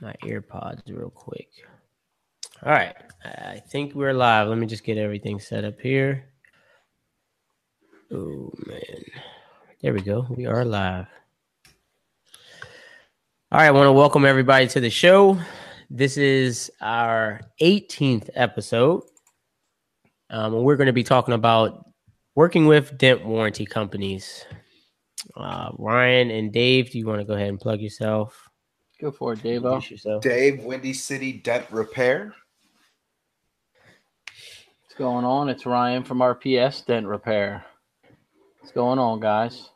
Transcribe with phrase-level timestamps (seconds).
[0.00, 1.48] my earpods real quick.
[2.64, 2.94] All right.
[3.24, 4.48] I think we're live.
[4.48, 6.24] Let me just get everything set up here.
[8.12, 9.04] Oh man.
[9.82, 10.26] There we go.
[10.30, 11.06] We are live.
[13.50, 15.38] All right, I want to welcome everybody to the show.
[15.88, 19.04] This is our 18th episode.
[20.30, 21.86] Um, and we're going to be talking about
[22.34, 24.44] working with dent warranty companies.
[25.34, 28.47] Uh, Ryan and Dave, do you want to go ahead and plug yourself?
[29.00, 29.64] Go for it, Dave.
[29.64, 30.22] Introduce yourself.
[30.22, 32.34] Dave, Windy City Dent Repair.
[34.26, 35.48] What's going on?
[35.48, 37.64] It's Ryan from RPS Dent Repair.
[38.58, 39.70] What's going on, guys?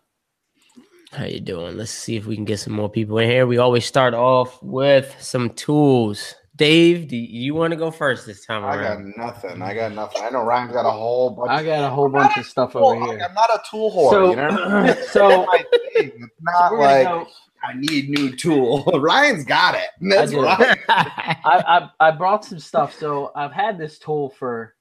[1.12, 1.76] How you doing?
[1.76, 3.46] Let's see if we can get some more people in here.
[3.46, 6.34] We always start off with some tools.
[6.56, 8.78] Dave, do you want to go first this time around?
[8.80, 9.62] I got nothing.
[9.62, 10.22] I got nothing.
[10.22, 11.50] I know Ryan's got a whole bunch.
[11.50, 13.20] I got a whole bunch of stuff tool- over here.
[13.24, 14.10] I'm not a tool whore.
[14.10, 15.46] So, you know, so.
[15.94, 17.26] It's not we're like go-
[17.62, 18.82] I need new tool.
[19.00, 19.88] Ryan's got it.
[20.00, 20.42] That's do.
[20.42, 20.78] right.
[20.88, 22.98] I, I I brought some stuff.
[22.98, 24.74] So I've had this tool for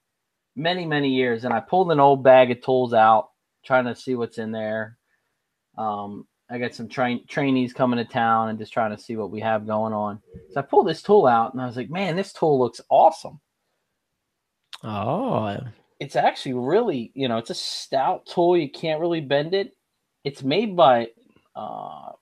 [0.55, 3.29] many many years, and I pulled an old bag of tools out,
[3.63, 4.97] trying to see what's in there.
[5.77, 9.31] Um, I got some train trainees coming to town, and just trying to see what
[9.31, 10.19] we have going on.
[10.51, 13.39] So I pulled this tool out, and I was like, "Man, this tool looks awesome."
[14.83, 15.57] oh,
[15.99, 18.57] It's actually really, you know, it's a stout tool.
[18.57, 19.75] You can't really bend it.
[20.23, 21.09] It's made by
[21.55, 22.13] uh,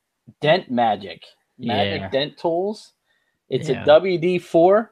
[0.42, 1.24] Dent Magic,
[1.58, 2.10] Magic Yeah.
[2.10, 2.94] Dent Tools.
[3.50, 3.82] It's Yeah.
[3.84, 4.92] a WD4.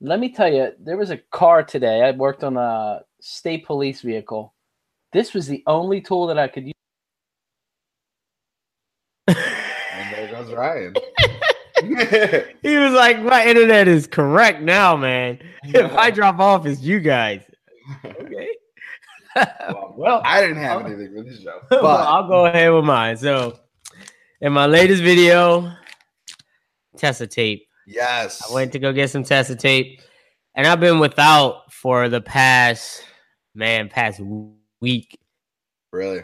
[0.00, 2.02] Let me tell you, there was a car today.
[2.02, 4.54] I worked on a state police vehicle.
[5.12, 6.74] This was the only tool that I could use.
[9.96, 10.94] And there goes Ryan.
[12.62, 15.38] he was like, "My internet is correct now, man.
[15.62, 17.42] If I drop off, it's you guys."
[18.04, 18.48] Okay.
[19.96, 23.16] well, I didn't have anything for this show, well, but I'll go ahead with mine.
[23.16, 23.58] So,
[24.40, 25.72] in my latest video,
[26.96, 27.66] Tesa tape.
[27.86, 30.00] yes, I went to go get some Tesa tape,
[30.54, 33.04] and I've been without for the past
[33.54, 34.20] man, past
[34.80, 35.18] week.
[35.92, 36.22] really.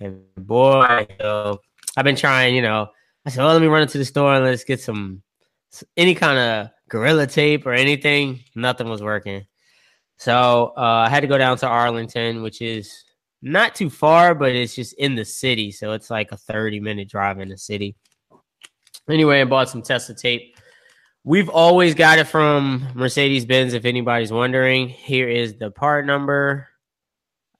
[0.00, 1.60] And boy, so
[1.96, 2.54] I've been trying.
[2.54, 2.88] You know,
[3.24, 5.22] I said, "Well, let me run into the store and let's get some
[5.96, 9.46] any kind of gorilla tape or anything." Nothing was working,
[10.16, 13.04] so uh, I had to go down to Arlington, which is
[13.42, 17.40] not too far, but it's just in the city, so it's like a thirty-minute drive
[17.40, 17.96] in the city.
[19.08, 20.56] Anyway, I bought some Tesa tape.
[21.24, 23.74] We've always got it from Mercedes Benz.
[23.74, 26.68] If anybody's wondering, here is the part number.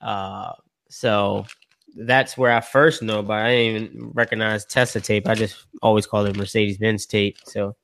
[0.01, 0.53] Uh,
[0.89, 1.47] so
[1.95, 3.31] that's where I first know it.
[3.31, 5.29] I didn't even recognize Tesa tape.
[5.29, 7.37] I just always call it Mercedes Benz tape.
[7.45, 7.77] So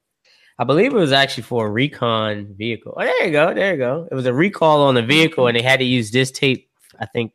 [0.59, 2.95] I believe it was actually for a recon vehicle.
[2.97, 3.55] Oh, there you go.
[3.55, 4.09] There you go.
[4.11, 6.69] It was a recall on the vehicle, and they had to use this tape.
[6.99, 7.33] I think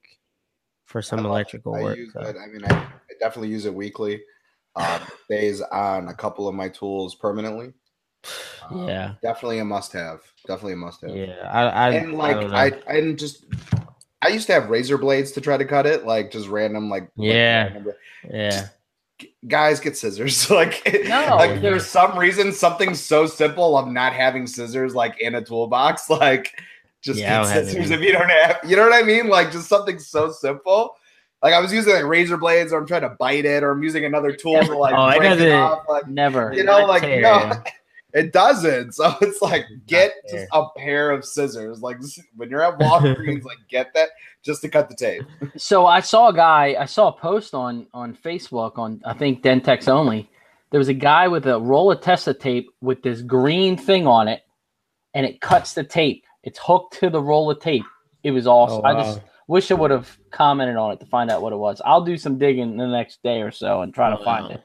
[0.94, 1.34] for some I love it.
[1.34, 1.98] electrical I work.
[1.98, 2.22] use so.
[2.22, 2.36] it.
[2.42, 4.22] I mean, I, I definitely use it weekly.
[4.76, 7.74] Um, stays on a couple of my tools permanently.
[8.70, 9.16] Um, Yeah.
[9.22, 10.22] definitely a must-have.
[10.48, 11.16] Definitely a must-have.
[11.16, 12.53] Yeah, I, I and like don't.
[12.53, 13.46] I, I, didn't just
[14.22, 17.03] I used to have razor blades to try to cut it, like just random, like
[17.18, 17.64] like Yeah.
[17.74, 17.94] random-
[18.30, 18.68] yeah,
[19.48, 20.50] guys get scissors.
[20.62, 21.36] like No.
[21.38, 26.09] like there's some reason something so simple of not having scissors like in a toolbox,
[26.22, 26.53] like
[27.03, 29.28] just Yeah, get scissors if you don't have, you know what I mean?
[29.28, 30.96] Like just something so simple.
[31.41, 33.84] Like I was using like razor blades, or I'm trying to bite it, or I'm
[33.84, 35.84] using another tool to like Oh, break it off.
[35.90, 36.53] Like Never.
[36.53, 37.52] you know, not like tear, no,
[38.14, 38.94] it doesn't.
[38.94, 41.81] So it's like get just a pair of scissors.
[41.81, 41.97] Like
[42.38, 44.09] when you're at Walgreens, like get that
[44.41, 45.24] just to cut the tape.
[45.58, 46.78] So I saw a guy.
[46.80, 50.30] I saw a post on on Facebook on I think Dentex only.
[50.72, 54.28] There was a guy with a roll of Tesa tape with this green thing on
[54.30, 54.41] it,
[55.14, 56.24] and it cuts the tape.
[56.44, 57.86] It's hooked to the roll of tape.
[58.24, 58.81] It was awesome.
[58.84, 61.58] Oh, I just wish I would have commented on it to find out what it
[61.58, 61.81] was.
[61.86, 64.52] I'll do some digging the next day or so and try to Oh, find wow.
[64.52, 64.64] it.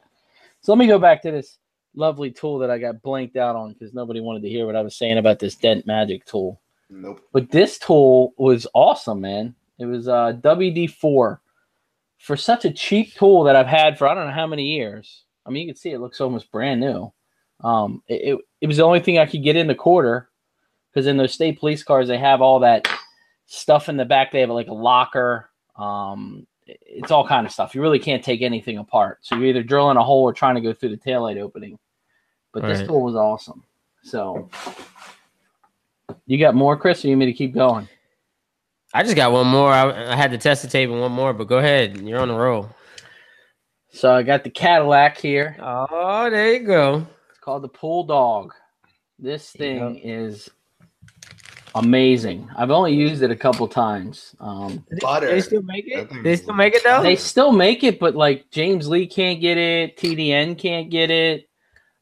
[0.61, 1.57] So let me go back to this
[1.95, 4.81] lovely tool that I got blanked out on because nobody wanted to hear what I
[4.81, 6.61] was saying about this Dent Magic tool.
[6.89, 7.21] Nope.
[7.31, 9.55] But this tool was awesome, man.
[9.79, 11.39] It was uh, WD4
[12.17, 15.23] for such a cheap tool that I've had for I don't know how many years.
[15.45, 17.11] I mean, you can see it looks almost brand new.
[17.61, 20.28] Um, it, it, it was the only thing I could get in the quarter
[20.91, 22.87] because in those state police cars they have all that
[23.45, 24.31] stuff in the back.
[24.31, 25.49] They have like a locker.
[25.75, 27.73] Um, it's all kind of stuff.
[27.73, 29.19] You really can't take anything apart.
[29.21, 31.79] So you're either drilling a hole or trying to go through the taillight opening.
[32.51, 32.87] But this Right.
[32.87, 33.63] tool was awesome.
[34.03, 34.49] So
[36.25, 37.87] you got more, Chris, or you want me to keep going?
[38.93, 39.71] I just got one more.
[39.71, 41.97] I, I had to test the tape and one more, but go ahead.
[42.01, 42.69] You're on the roll.
[43.91, 45.55] So I got the Cadillac here.
[45.59, 47.07] Oh, there you go.
[47.29, 48.53] It's called the Pool Dog.
[49.17, 50.49] This thing is
[51.75, 52.49] amazing.
[52.55, 54.35] I've only used it a couple times.
[54.39, 55.27] Um, Butter.
[55.27, 56.09] They still make it.
[56.23, 57.01] They still make it though.
[57.01, 61.49] they still make it, but like James Lee can't get it, TDN can't get it.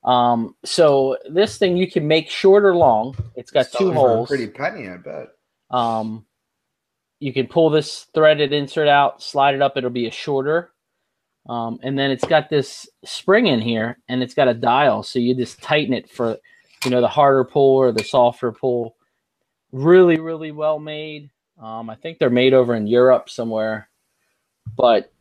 [0.04, 3.16] Um, so this thing you can make short or long.
[3.36, 4.30] It's got two Selling for holes.
[4.30, 5.28] Pretty penny, I bet.
[5.70, 6.26] Um,
[7.20, 9.76] you can pull this threaded insert out, slide it up.
[9.76, 10.72] It'll be a shorter.
[11.50, 15.18] Um, and then it's got this spring in here, and it's got a dial, so
[15.18, 16.38] you just tighten it for,
[16.84, 18.97] you know, the harder pull or the softer pull.
[19.72, 21.30] Really, really well made.
[21.62, 23.90] Um, I think they're made over in Europe somewhere,
[24.76, 25.12] but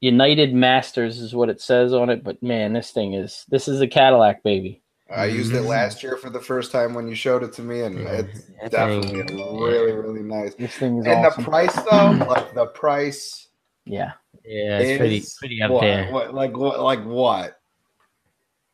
[0.00, 2.22] United Masters is what it says on it.
[2.22, 4.82] But man, this thing is this is a Cadillac baby.
[5.14, 5.68] I used it Mhm.
[5.68, 8.70] last year for the first time when you showed it to me, and it's That
[8.72, 10.54] definitely thing- really, really nice.
[10.56, 11.44] This thing is And awesome.
[11.44, 13.48] the price, though, like the price
[13.84, 14.12] yeah,
[14.44, 16.10] Yeah, it's pretty is pretty up what, there.
[16.10, 16.80] What, like what?
[16.80, 17.55] Like what?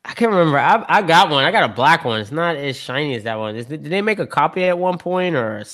[0.04, 0.58] I can't remember.
[0.58, 1.44] I I got one.
[1.44, 2.20] I got a black one.
[2.20, 3.54] It's not as shiny as that one.
[3.56, 5.64] Is, did they make a copy at one point or a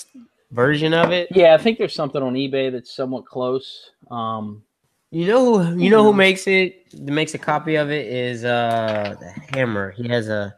[0.50, 1.28] version of it?
[1.30, 1.54] yeah.
[1.54, 3.90] I think there's something on eBay that's somewhat close.
[4.10, 4.62] Um,
[5.10, 8.44] You know who you know who makes it that makes a copy of it is
[8.44, 9.92] uh the hammer.
[9.92, 10.54] He has a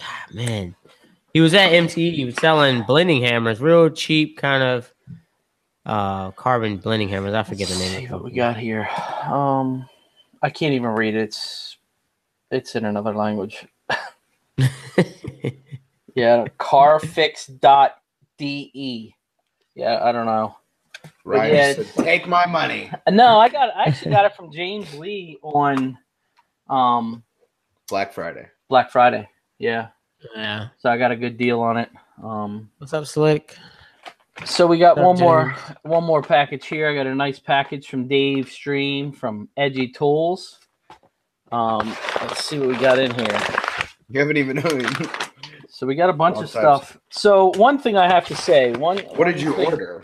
[0.00, 0.74] ah, man.
[1.32, 4.92] He was at MTE, he was selling blending hammers, real cheap kind of
[5.84, 7.34] uh carbon blending hammers.
[7.34, 8.88] I forget the let's name see of what we got here.
[9.24, 9.88] Um,
[10.42, 11.22] I can't even read it.
[11.22, 11.75] It's
[12.50, 13.66] it's in another language.
[14.58, 15.58] it.
[16.16, 17.54] Yeah, carfix.de.
[19.74, 20.56] Yeah, I don't know.
[21.24, 21.52] Right?
[21.52, 22.90] yeah, Take my money.
[23.10, 25.98] No, I got I actually got it from James Lee on
[26.70, 27.22] um
[27.88, 28.48] Black Friday.
[28.70, 29.28] Black Friday.
[29.58, 29.88] Yeah.
[30.34, 30.68] yeah.
[30.78, 31.90] So I got a good deal on it.
[32.24, 33.54] Um What's up, Slick?
[34.46, 36.88] so we got up, one more one more package here.
[36.88, 40.60] I got a nice package from Dave Stream from Edgy Tools.
[41.52, 43.40] Um let's see what we got in here.
[44.08, 44.86] You haven't even known.
[45.68, 46.98] So we got a bunch All of stuff.
[47.10, 50.02] So one thing I have to say, one What did you thing- order?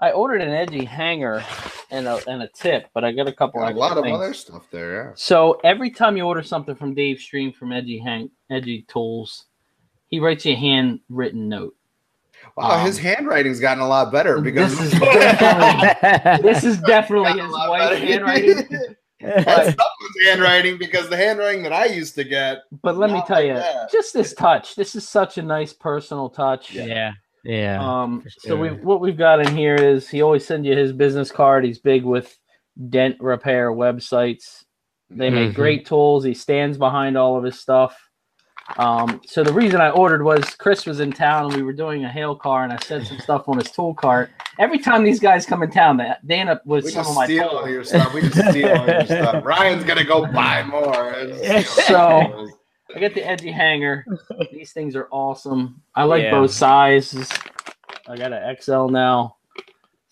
[0.00, 1.42] I ordered an edgy hanger
[1.90, 4.14] and a and a tip, but I got a couple A lot of things.
[4.14, 5.12] other stuff there.
[5.16, 9.46] So every time you order something from Dave Stream from Edgy Hang Edgy Tools,
[10.06, 11.74] he writes you a handwritten note.
[12.56, 17.40] Wow, Um, his handwriting's gotten a lot better because This is definitely this is definitely
[17.42, 18.68] his wife's handwriting.
[19.20, 22.58] That's someone's handwriting because the handwriting that I used to get.
[22.82, 23.90] But let me tell like you, that.
[23.90, 24.74] just this touch.
[24.76, 26.72] This is such a nice personal touch.
[26.72, 27.12] yeah.
[27.44, 27.78] Yeah.
[27.80, 30.92] Um, for so we what we've got in here is he always sends you his
[30.92, 31.64] business card.
[31.64, 32.36] He's big with
[32.90, 34.64] dent repair websites.
[35.10, 35.54] They make Mhm.
[35.54, 36.24] great tools.
[36.24, 37.96] He stands behind all of his stuff.
[38.76, 42.04] Um, so the reason I ordered was Chris was in town and we were doing
[42.04, 44.30] a hail car and I said some stuff on his tool cart.
[44.58, 47.10] Every time these guys come in town, they, they end up with We some just
[47.10, 48.12] of my steal all your stuff.
[48.12, 49.44] We just steal all your stuff.
[49.44, 51.64] Ryan's gonna go buy more.
[51.64, 52.48] So-
[52.96, 54.04] I got the edgy hanger.
[54.50, 55.82] These things are awesome.
[55.94, 56.30] I like Yeah.
[56.30, 57.28] both sizes.
[58.08, 59.36] I got an XL now.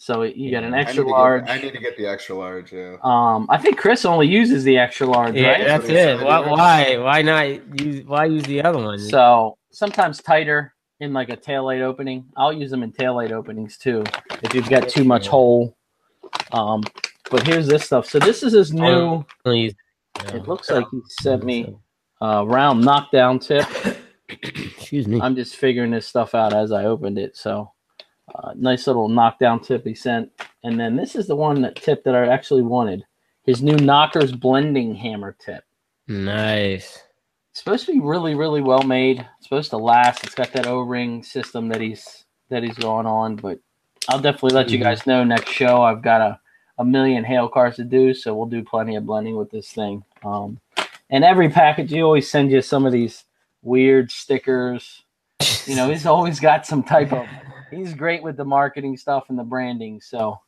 [0.06, 0.78] So you get an Yeah.
[0.78, 1.48] I extra get- large.
[1.48, 2.72] I need to get the extra large.
[2.72, 2.94] Yeah.
[3.02, 5.64] Um, I think Chris only uses the extra large, yeah, right?
[5.66, 6.20] that's what he it.
[6.24, 9.00] Why, why why not use why use the other one?
[9.00, 12.24] So sometimes tighter in like a taillight opening.
[12.36, 14.04] I'll use them in taillight openings too
[14.44, 15.76] if you've got too much hole.
[16.52, 16.84] Um,
[17.28, 18.06] but here's this stuff.
[18.08, 19.24] So this is his new.
[19.44, 19.74] Only use-
[20.32, 21.74] It looks like he sent me
[22.20, 23.66] a round knockdown tip.
[24.28, 25.20] Excuse me.
[25.20, 27.36] I'm just figuring this stuff out as I opened it.
[27.36, 27.72] So
[28.34, 30.30] uh, nice little knockdown tip he sent.
[30.64, 33.04] And then this is the one that tip that I actually wanted.
[33.44, 35.64] His new Knockers blending hammer tip.
[36.08, 37.02] Nice.
[37.50, 39.20] It's supposed to be really, really well made.
[39.38, 40.24] It's supposed to last.
[40.24, 43.36] It's got that O-ring system that he's that he's going on.
[43.36, 43.58] But
[44.08, 44.82] I'll definitely let you Mhm.
[44.82, 45.82] guys know next show.
[45.82, 46.40] I've got a,
[46.78, 50.04] a million hail cars to do, so we'll do plenty of blending with this thing.
[50.24, 50.60] Um,
[51.10, 53.24] and every package, he always sends you some of these
[53.62, 55.02] weird stickers.
[55.66, 57.26] You know, he's always got some type of.
[57.70, 60.00] He's great with the marketing stuff and the branding.
[60.00, 60.38] So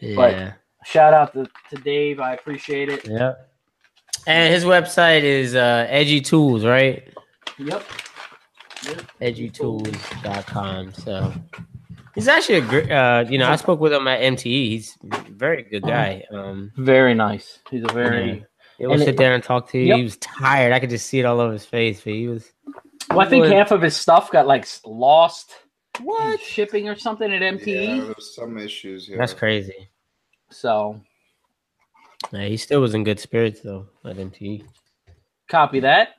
[0.00, 0.52] Yeah.
[0.84, 2.20] shout out to, to Dave.
[2.20, 3.06] I appreciate it.
[3.06, 3.34] Yeah.
[4.26, 7.08] And his website is uh Edgy Tools, right?
[7.58, 7.82] Yep.
[9.20, 10.92] edgytools.com.
[10.94, 11.32] So
[12.14, 14.68] he's actually a great uh you know, I spoke with him at MTE.
[14.68, 16.24] He's a very good guy.
[16.32, 17.58] Um Very nice.
[17.70, 18.44] He's a very.
[18.78, 19.86] he will sit it- there and talk to you.
[19.86, 19.96] Yep.
[19.98, 20.72] He was tired.
[20.72, 22.50] I could just see it all over his face, but he was
[23.10, 25.52] Well, I think half of his stuff got like lost
[26.00, 26.40] what?
[26.54, 28.06] shipping or something at Yeah, MTE.
[28.06, 29.18] there's some issues here.
[29.18, 29.88] That's crazy.
[30.50, 31.00] So
[32.32, 34.64] Yeah, he still was in good spirits though at MTE.
[35.48, 36.10] copy that.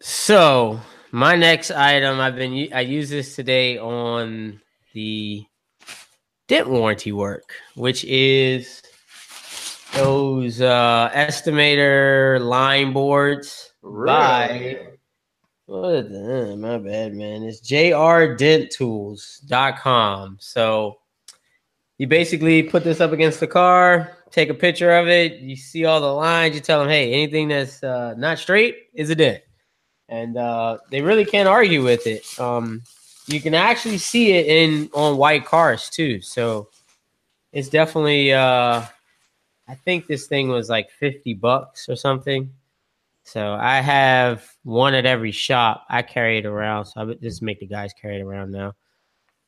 [0.00, 4.60] So my next item, I've been I use this today on
[4.94, 5.44] the
[6.46, 8.82] dent warranty work, which is
[9.94, 14.87] those uh estimator line boards by Really?
[15.68, 17.42] What is the, uh, my bad man.
[17.42, 20.36] It's jrdenttools.com.
[20.40, 20.98] So
[21.98, 25.84] you basically put this up against the car, take a picture of it, you see
[25.84, 29.42] all the lines, you tell them, hey, anything that's uh, not straight is a dent.
[30.08, 32.24] and uh, they really can't argue with it.
[32.40, 32.82] Um,
[33.26, 36.20] you can actually see it in on white cars too.
[36.20, 36.68] So
[37.52, 38.32] it's definitely.
[38.32, 38.82] Uh,
[39.68, 42.50] I think this thing was like fifty bucks or something.
[43.28, 45.84] So I have one at every shop.
[45.90, 46.86] I carry it around.
[46.86, 48.72] So I would just make the guys carry it around now.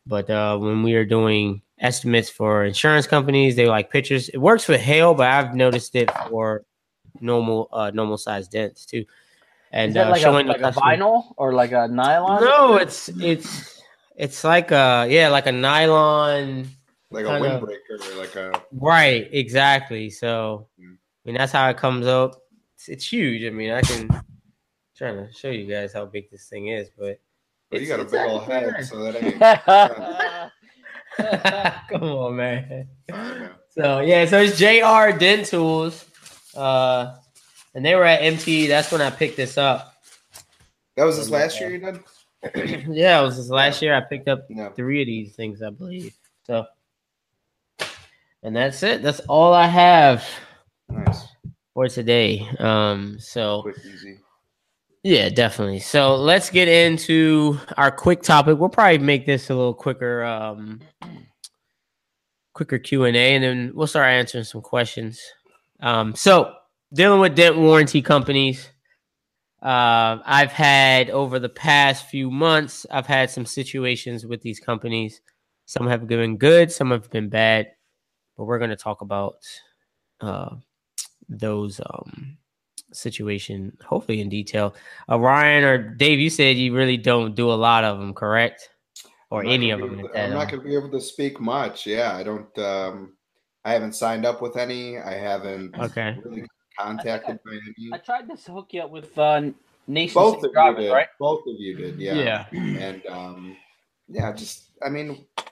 [0.06, 4.28] But uh, when we are doing estimates for insurance companies, they like pictures.
[4.28, 6.64] It works with hail, but I've noticed it for
[7.22, 9.06] normal uh, normal size dents too.
[9.72, 12.42] And Is that uh, like, a, showing the like a vinyl or like a nylon?
[12.44, 13.82] No, it's it's
[14.16, 16.68] it's like a yeah, like a nylon.
[17.10, 20.10] Like a Kinda- windbreaker, like a Right, exactly.
[20.10, 20.94] So Mm.
[20.96, 22.36] I mean that's how it comes up.
[22.80, 23.44] It's, it's huge.
[23.44, 24.08] I mean I can
[24.96, 27.20] trying to show you guys how big this thing is, but
[27.70, 29.38] well, you got a big old head, pretty so that ain't.
[29.38, 30.50] nice.
[31.90, 32.88] Come on, man.
[33.12, 33.50] I know.
[33.68, 36.06] So yeah, so it's JR Dent Tools,
[36.56, 37.16] uh,
[37.74, 38.66] and they were at MT.
[38.68, 40.02] That's when I picked this up.
[40.96, 42.88] That was this last year you did?
[42.88, 43.94] yeah, it was this last year.
[43.94, 44.70] I picked up No.
[44.70, 46.14] three of these things, I believe.
[46.46, 46.64] So,
[48.42, 49.02] and that's it.
[49.02, 50.24] That's all I have
[50.88, 51.24] Nice.
[51.74, 52.48] For today.
[52.58, 54.18] Um, so Quick, easy.
[55.02, 55.80] yeah, definitely.
[55.80, 58.58] So let's get into our quick topic.
[58.58, 60.80] We'll probably make this a little quicker, um,
[62.54, 65.20] quicker Q and A, and then we'll start answering some questions.
[65.80, 66.54] Um, so
[66.92, 68.68] dealing with dent warranty companies.
[69.62, 75.20] Uh, I've had over the past few months, I've had some situations with these companies.
[75.66, 77.68] Some have been good, some have been bad,
[78.36, 79.36] but we're going to talk about
[80.22, 80.56] uh,
[81.30, 82.36] those um,
[82.92, 84.74] situation hopefully in detail.
[85.08, 88.68] Uh, Ryan or Dave, you said you really don't do a lot of them, correct?
[89.30, 90.00] Or any of them?
[90.00, 91.86] able at to- I'm not uh, going to be able to speak much.
[91.86, 92.58] Yeah, I don't.
[92.58, 93.12] Um,
[93.64, 94.98] I haven't signed up with any.
[94.98, 96.18] I haven't Okay.
[96.24, 96.44] really
[96.78, 97.92] contacted by any.
[97.92, 99.42] I tried to hook you up with uh,
[99.86, 100.92] Nation Both State of you did.
[100.92, 101.06] right?
[101.20, 101.96] Both of you did.
[102.00, 102.46] Yeah.
[102.50, 102.60] Yeah.
[102.60, 103.56] And um,
[104.08, 105.44] yeah, just I mean, y-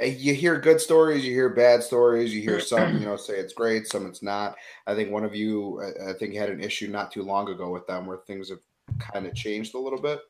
[0.00, 3.52] you hear good stories, you hear bad stories, you hear some, you know, say it's
[3.52, 4.56] great, some it's not.
[4.86, 7.70] I think one of you, I- I think, had an issue not too long ago
[7.70, 8.60] with them where things have
[8.98, 10.20] kind of changed a little bit.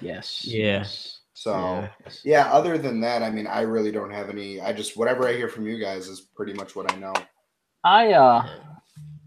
[0.00, 0.44] Yes.
[0.44, 0.78] Yeah.
[0.78, 1.20] yes.
[1.34, 1.88] So Yeah.
[2.24, 4.60] yeah, other than that, I mean, I really don't have any.
[4.60, 7.12] I just whatever I hear from you guys is pretty much what I know.
[7.84, 8.48] I uh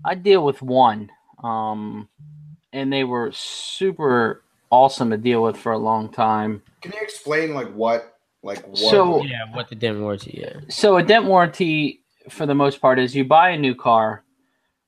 [0.03, 1.11] I deal with one.
[1.43, 2.09] Um
[2.73, 6.61] and they were super awesome to deal with for a long time.
[6.81, 8.77] Can you explain like what, like what?
[8.77, 10.39] So- Yeah, what the dent warranty?
[10.41, 10.59] Yeah.
[10.69, 14.23] So a dent warranty for the most part is you buy a new car,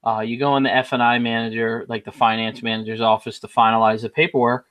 [0.05, 3.47] uh, you go in the F and I manager, like the finance manager's office, to
[3.47, 4.67] finalize the paperwork.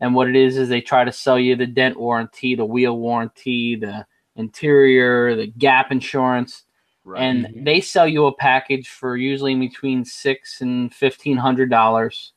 [0.00, 2.96] And what it is is they try to sell you the dent warranty, the wheel
[2.98, 4.06] warranty, the
[4.36, 6.64] interior, the gap insurance,
[7.04, 7.20] right.
[7.20, 12.32] and they sell you a package for usually between six and fifteen hundred dollars.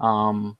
[0.00, 0.56] Um,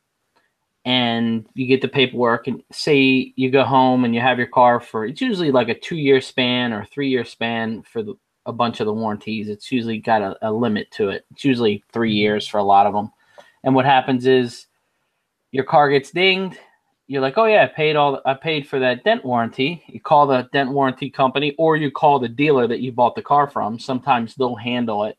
[0.86, 4.78] and you get the paperwork, and say you go home and you have your car
[4.78, 8.14] for it's usually like a two year span or three year span for the,
[8.46, 9.48] a bunch of the warranties.
[9.48, 11.26] It's usually got a, a limit to it.
[11.32, 12.18] It's usually three mm-hmm.
[12.18, 13.10] years for a lot of them.
[13.64, 14.66] And what happens is
[15.50, 16.56] your car gets dinged.
[17.08, 18.20] You're like, oh yeah, I paid all.
[18.24, 19.82] I paid for that dent warranty.
[19.88, 23.22] You call the dent warranty company, or you call the dealer that you bought the
[23.22, 23.80] car from.
[23.80, 25.18] Sometimes they'll handle it.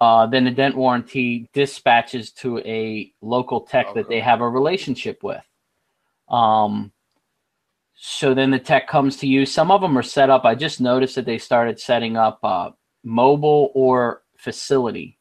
[0.00, 5.22] Uh, then the dent warranty dispatches to a local tech that they have a relationship
[5.22, 5.42] with.
[6.28, 6.92] Um,
[7.94, 9.44] so then the tech comes to you.
[9.44, 10.44] Some of them are set up.
[10.44, 12.70] I just noticed that they started setting up uh,
[13.02, 15.18] mobile or facility.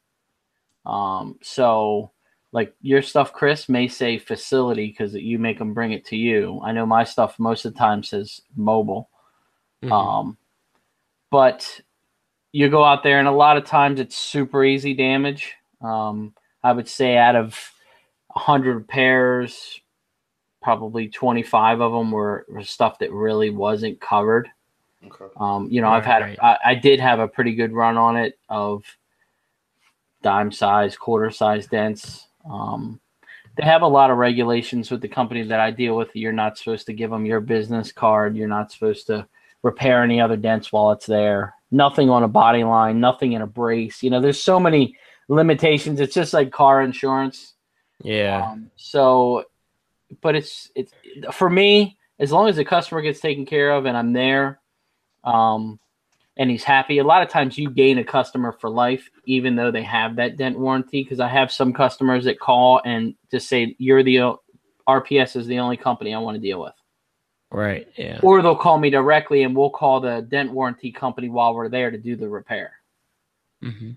[0.86, 2.12] Um, so
[2.52, 6.62] like your stuff, Chris, may say facility because you make them bring it to you.
[6.64, 9.10] I know my stuff most of the time says mobile.
[9.84, 9.92] Mhm.
[9.92, 10.38] Um,
[11.30, 11.82] but
[12.52, 15.54] you go out there, and a lot of times it's super easy damage.
[15.82, 17.58] Um, I would say out of
[18.30, 19.80] 100 pairs,
[20.62, 24.50] probably 25 of them were, were stuff that really wasn't covered.
[25.06, 25.26] okay.
[25.40, 26.40] Um, you know, I've Right, had, right.
[26.42, 28.84] I, I did have a pretty good run on it of
[30.24, 32.28] dime size, quarter size dents.
[32.50, 33.00] Um,
[33.58, 36.10] they have a lot of regulations with the company that I deal with.
[36.16, 38.36] You're not supposed to give them your business card.
[38.36, 39.28] You're not supposed to
[39.64, 41.56] repair any other dents while it's there.
[41.72, 44.02] Nothing on a body line, nothing in a brace.
[44.02, 44.96] You know, there's so many
[45.28, 46.00] limitations.
[46.00, 47.54] It's just like car insurance.
[48.04, 48.52] Yeah.
[48.52, 49.44] Um, so,
[50.22, 50.94] but it's it's
[51.32, 54.60] for me as long as the customer gets taken care of and I'm there,
[55.24, 55.80] um,
[56.38, 57.00] and he's happy.
[57.00, 60.38] A lot of times you gain a customer for life, even though they have that
[60.38, 61.04] dent warranty.
[61.04, 64.38] Because I have some customers that call and just say you're the
[64.88, 66.74] RPS is the only company I want to deal with,
[67.50, 67.88] Right.
[67.96, 68.20] Yeah.
[68.24, 71.92] or they'll call me directly and we'll call the dent warranty company while we're there
[71.92, 72.74] to do the repair.
[73.62, 73.92] hmm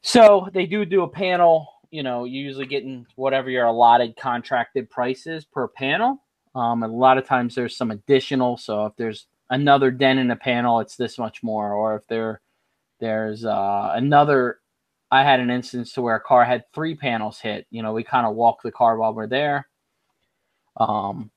[0.00, 4.90] So they do do a panel you know, you're usually getting whatever your allotted contracted
[4.90, 6.22] prices per panel.
[6.54, 8.56] Um, a lot of times there's some additional.
[8.56, 11.74] So if there's another dent in a panel, it's this much more.
[11.74, 12.40] Or if there
[12.98, 14.60] there's uh, another,
[15.10, 17.66] I had an instance to where a car had three panels hit.
[17.70, 19.68] You know, we kind of walk the car while we're there.
[20.78, 21.30] Um,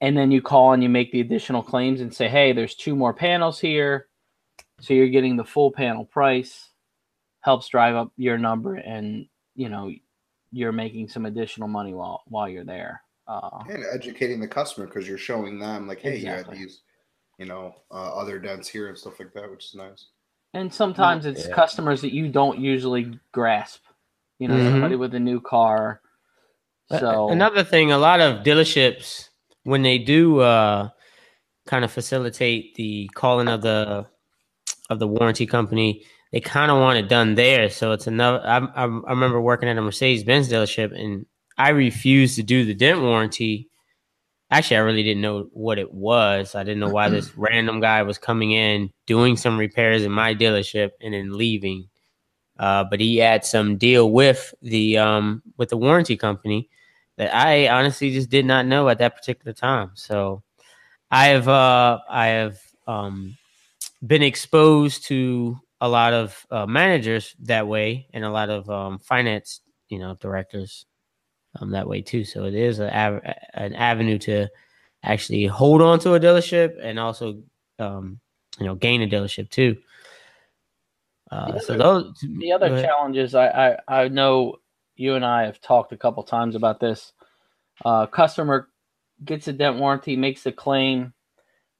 [0.00, 2.96] and then you call and you make the additional claims and say, hey, there's two
[2.96, 4.08] more panels here.
[4.80, 6.70] So you're getting the full panel price,
[7.40, 9.90] helps drive up your number, and you know,
[10.52, 13.02] you're making some additional money while while you're there.
[13.28, 16.56] Uh, and educating the customer because you're showing them like, hey, Exactly.
[16.56, 16.80] you had these,
[17.38, 20.06] you know, uh, other dents here and stuff like that, which is nice.
[20.54, 21.54] and sometimes it's Yeah.
[21.54, 23.84] customers that you don't usually grasp.
[24.40, 24.68] You know, Mhm.
[24.72, 26.00] somebody with a new car.
[26.98, 29.28] So another thing, a lot of dealerships
[29.64, 30.88] when they do uh,
[31.66, 34.06] kind of facilitate the calling of the
[34.88, 37.70] of the warranty company, they kind of want it done there.
[37.70, 38.44] So it's another.
[38.44, 41.26] I, I, I remember working at a Mercedes Benz dealership, and
[41.58, 43.68] I refused to do the dent warranty.
[44.52, 46.56] Actually, I really didn't know what it was.
[46.56, 50.34] I didn't know why this random guy was coming in, doing some repairs in my
[50.34, 51.88] dealership, and then leaving.
[52.58, 56.68] Uh, but he had some deal with the um, with the warranty company
[57.20, 59.90] that I honestly just did not know at that particular time.
[59.92, 60.42] So
[61.10, 63.36] I have uh, I have um,
[64.06, 68.98] been exposed to a lot of uh, managers that way, and a lot of um,
[68.98, 69.60] finance,
[69.90, 70.86] you know, directors
[71.60, 72.24] um, that way too.
[72.24, 72.90] So it is a,
[73.52, 74.48] an avenue to
[75.02, 77.42] actually hold on to a dealership and also,
[77.78, 78.18] um,
[78.58, 79.76] you know, gain a dealership too.
[81.30, 84.56] Uh, The so those the other challenges I, I I know
[85.00, 87.12] you and I have talked a couple times about this.
[87.84, 88.68] Uh, customer
[89.24, 91.12] gets a dent warranty, makes a claim,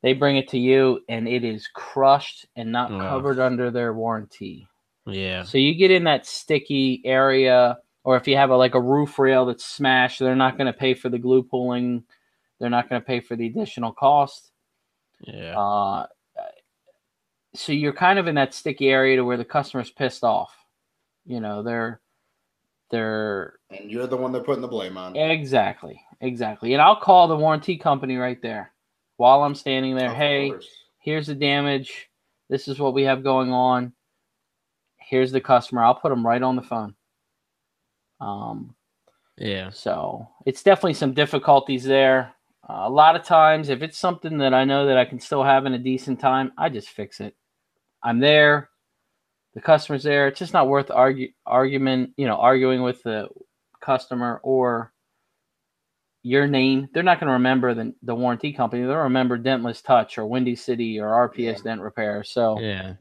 [0.02, 3.08] they bring it to you, and it is crushed and not Wow.
[3.08, 4.66] covered under their warranty.
[5.06, 8.80] yeah, So you get in that sticky area, or if you have a, like a
[8.80, 12.04] roof rail that's smashed, they're not going to pay for the glue pulling.
[12.58, 14.50] They're not going to pay for the additional cost.
[15.20, 16.06] yeah, Uh,
[17.54, 20.54] so you're kind of in that sticky area to where the customer's pissed off.
[21.26, 22.00] You know, they're
[22.90, 25.16] they're And you're the one they're putting the blame on.
[25.16, 26.72] exactly, exactly.
[26.74, 28.72] And I'll call the warranty company right there
[29.16, 30.10] while I'm standing there.
[30.10, 30.68] Of hey, course.
[30.98, 32.08] here's the damage.
[32.48, 33.92] This is what we have going on.
[34.98, 35.82] Here's the customer.
[35.82, 36.94] I'll put them right on the phone.
[38.20, 38.74] Um,
[39.38, 42.34] yeah, so it's definitely some difficulties there.
[42.68, 45.42] Uh, a lot of times, if it's something that I know that I can still
[45.42, 47.34] have in a decent time, I just fix it.
[48.02, 48.68] I'm there.
[49.54, 50.28] The customer's there.
[50.28, 53.28] It's just not worth argue argument, you know, arguing with the
[53.80, 54.92] customer or
[56.22, 56.88] your name.
[56.92, 58.82] They're not going to remember the, the warranty company.
[58.82, 61.62] They'll remember Dentless Touch or Windy City or RPS Yeah.
[61.64, 62.22] Dent Repair.
[62.24, 62.94] So yeah.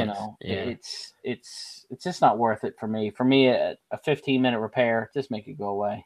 [0.00, 0.54] You know, yeah.
[0.54, 3.10] it's it's it's just not worth it for me.
[3.10, 6.04] For me, a, a 15 minute repair, just make it go away.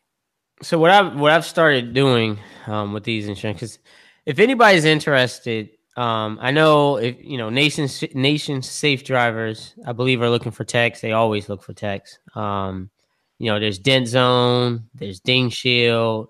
[0.63, 3.79] so what I've what I've started doing um, with these insurance,
[4.25, 10.21] if anybody's interested, um, I know if you know nation nation safe drivers, I believe
[10.23, 11.01] are looking for techs.
[11.01, 12.19] They always look for techs.
[12.35, 12.91] Um,
[13.39, 16.29] you know, there's Dent Zone, there's Ding Shield,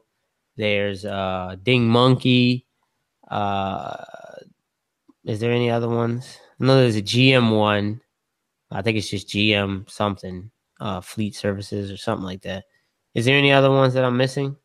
[0.57, 2.67] there's uh, Ding Monkey.
[3.31, 4.05] Uh,
[5.25, 6.39] is there any other ones?
[6.61, 8.01] I know there's a GM one.
[8.71, 10.51] I think it's just GM something,
[10.81, 12.65] uh, Fleet Services or something like that.
[13.15, 14.57] Is there any other ones that I'm missing?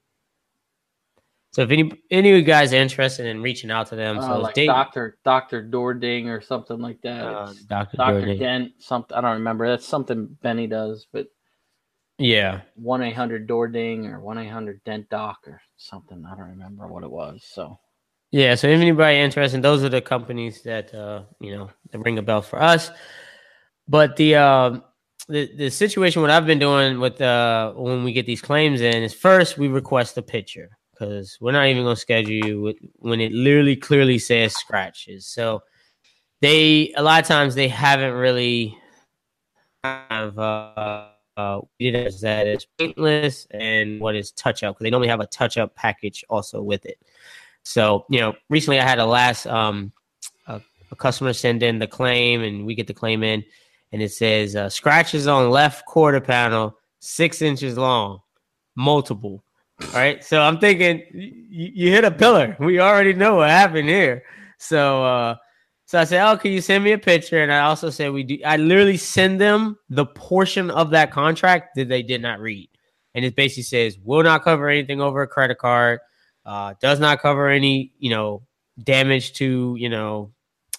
[1.60, 4.22] So if any any of you guys are interested in reaching out to them, Uh,
[4.22, 7.22] so like Doctor Doctor Doording or something like that.
[7.26, 7.98] uh, Dr.
[7.98, 9.68] Doctor Dent, something I don't remember.
[9.68, 11.28] That's something Benny does, but
[12.18, 12.62] Yeah.
[12.76, 16.26] one eight hundred Doording or one eight hundred Dent Doc or something.
[16.26, 17.44] I don't remember what it was.
[17.44, 17.78] So
[18.32, 22.20] Yeah, so if anybody interested, those are the companies that uh, you know that ring
[22.20, 22.90] a bell for us.
[23.86, 24.84] But the um
[25.28, 29.04] the the situation what I've been doing with uh when we get these claims in
[29.04, 33.22] is first we request a picture because we're not even gonna schedule you with, when
[33.22, 35.26] it literally clearly says scratches.
[35.26, 35.64] So
[36.42, 38.78] they a lot of times they haven't really
[39.84, 41.08] have uh,
[41.38, 45.22] uh it is that it's paintless and what is touch up because they normally have
[45.22, 47.00] a touch up package also with it.
[47.64, 49.94] So, you know, recently I had a last um
[50.48, 53.44] a, a customer send in the claim and we get the claim in
[53.92, 58.20] and it says uh, scratches on left quarter panel, six inches long,
[58.76, 59.44] multiple.
[59.82, 60.24] All right.
[60.24, 62.56] So I'm thinking you, you hit a pillar.
[62.60, 64.24] We already know what happened here.
[64.58, 65.36] So uh
[65.86, 67.42] so I said, Oh, can you send me a picture?
[67.42, 71.76] And I also said we do I literally send them the portion of that contract
[71.76, 72.70] that they did not read.
[73.16, 76.00] And it basically says will not cover anything over a credit card
[76.46, 78.42] uh, does not cover any you know
[78.84, 80.32] damage to you know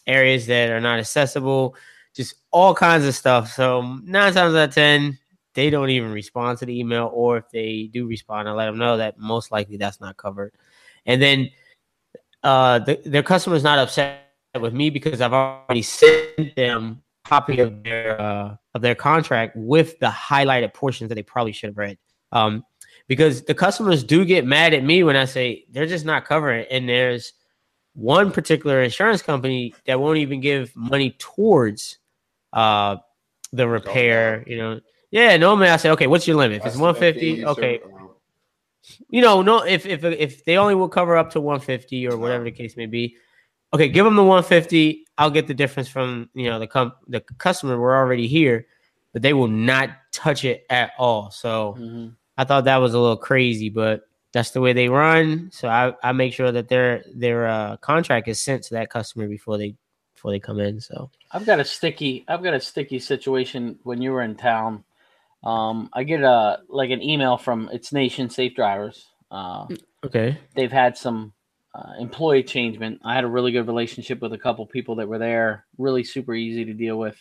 [0.06, 1.76] areas that are not accessible
[2.12, 5.16] just all kinds of stuff so nine times out of ten
[5.54, 8.78] they don't even respond to the email, or if they do respond, I let them
[8.78, 10.52] know that most likely that's not covered.
[11.06, 11.50] And then
[12.42, 17.60] uh, the, their customer's not upset with me because I've already sent them a copy
[17.60, 21.78] of their uh, of their contract with the highlighted portions that they probably should have
[21.78, 21.98] read.
[22.32, 22.64] Um,
[23.08, 26.60] because the customers do get mad at me when I say they're just not covering
[26.60, 27.32] it, and there's
[27.94, 31.98] one particular insurance company that won't even give money towards
[32.52, 32.96] uh
[33.52, 34.44] the repair.
[34.46, 35.36] You know, yeah.
[35.36, 36.60] Normally I say, okay, what's your limit?
[36.60, 37.80] If it's one fifty, okay.
[39.08, 39.64] You know, no.
[39.64, 42.76] If if if they only will cover up to one fifty or whatever the case
[42.76, 43.16] may be,
[43.72, 45.04] okay, give them the one fifty.
[45.18, 47.78] I'll get the difference from you know the com- the customer.
[47.78, 48.66] We're already here,
[49.12, 51.30] but they will not touch it at all.
[51.30, 52.08] So Mm-hmm.
[52.40, 55.50] I thought that was a little crazy, but that's the way they run.
[55.52, 59.28] So I, I make sure that their their uh, contract is sent to that customer
[59.28, 59.76] before they
[60.14, 60.80] before they come in.
[60.80, 64.84] So I've got a sticky I've got a sticky situation when you were in town.
[65.42, 69.06] Um, I get a like an email from it's Nation Safe Drivers.
[69.30, 69.66] Uh,
[70.04, 71.32] okay, they've had some
[71.74, 73.00] uh, employee changement.
[73.04, 75.66] I had a really good relationship with a couple people that were there.
[75.78, 77.16] Really super easy to deal with.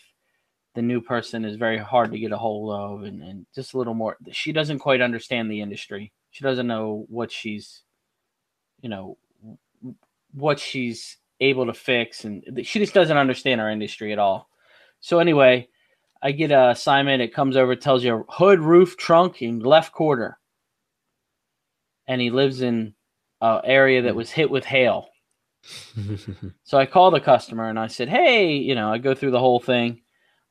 [0.75, 3.77] The new person is very hard to get a hold of, and, and just a
[3.77, 4.17] little more.
[4.31, 6.11] She doesn't quite understand the industry.
[6.31, 7.83] She doesn't know what she's,
[8.81, 9.17] you know,
[10.33, 14.49] what she's able to fix, and she just doesn't understand our industry at all.
[14.99, 15.69] So anyway,
[16.21, 17.21] I get a assignment.
[17.21, 20.37] It comes over, tells you hood, roof, trunk, and left quarter,
[22.07, 22.93] and he lives in
[23.41, 24.17] an area that hmm.
[24.17, 25.07] was hit with hail.
[26.63, 29.39] So I call the customer and I said, "Hey, you know, I go through the
[29.39, 30.01] whole thing.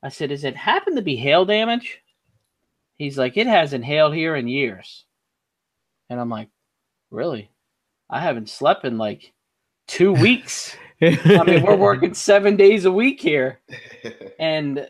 [0.02, 2.00] I said, "Does it happen to be hail damage?"
[2.96, 5.04] He's like, "It hasn't hailed here in years."
[6.10, 6.48] And I'm like,
[7.10, 7.50] "Really?
[8.10, 9.32] I haven't slept in like
[9.88, 10.76] 2 weeks.
[11.00, 13.60] I mean, we're working 7 days a week here."
[14.40, 14.88] And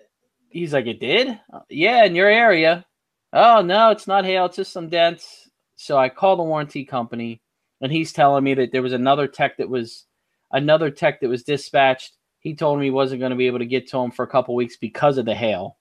[0.51, 2.85] he's like, "It did?" "Yeah, in your area."
[3.33, 7.41] "Oh, no, it's not hail, it's just some dents." So I call the warranty company
[7.81, 10.07] and he's telling me that there was another tech that was
[10.51, 12.15] another tech that was dispatched.
[12.41, 14.29] He told me he wasn't going to be able to get to him for a
[14.29, 15.77] couple weeks because of the hail.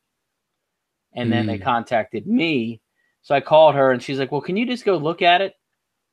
[1.15, 1.63] And then they Mm.
[1.63, 2.81] contacted me.
[3.23, 5.55] So I called her and she's like, Well, can you just go look at it?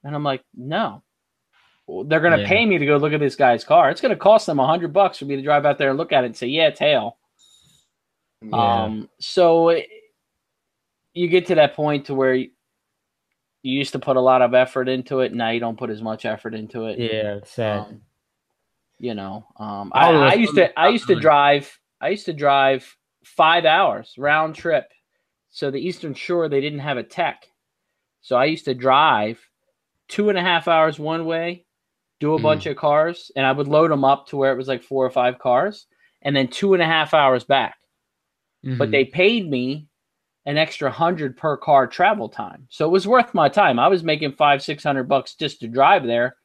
[0.03, 1.03] And I'm like, No.
[1.87, 2.49] Well, They're going to Yeah.
[2.49, 3.91] pay me to go look at this guy's car.
[3.91, 5.99] It's going to cost them a hundred bucks for me to drive out there and
[5.99, 7.19] look at it and say, Yeah, it's hail.
[8.43, 8.85] Yeah.
[8.85, 9.89] Um, so it-
[11.13, 12.51] you get to that point to where you,
[13.63, 15.33] you used to put a lot of effort into it.
[15.33, 16.99] Now you don't put as much effort into it.
[16.99, 17.79] yeah, sad.
[17.83, 18.01] Um,
[18.99, 22.33] you know, um, I I, I used to I used to drive I used to
[22.33, 24.91] drive five hours round trip.
[25.51, 27.47] So the Eastern Shore they didn't have a tech,
[28.21, 29.39] so I used to drive
[30.09, 31.65] two and a half hours one way,
[32.19, 32.43] do a Mm.
[32.43, 35.07] bunch of cars, and I would load them up to where it was like four
[35.07, 35.87] or five cars,
[36.23, 37.77] and then two and a half hours back.
[38.65, 38.93] But Mhm.
[38.93, 39.87] they paid me
[40.47, 43.79] an extra hundred per car travel time, so it was worth my time.
[43.79, 46.37] I was making five six hundred bucks just to drive there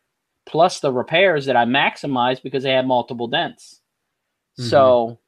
[0.45, 3.81] plus the repairs that I maximized because they had multiple dents.
[4.55, 5.19] So,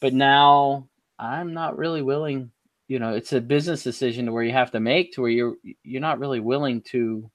[0.00, 2.52] but now I'm not really willing.
[2.88, 5.56] You know, it's a business decision to where you have to make to where you're
[5.84, 7.30] you're not really willing to.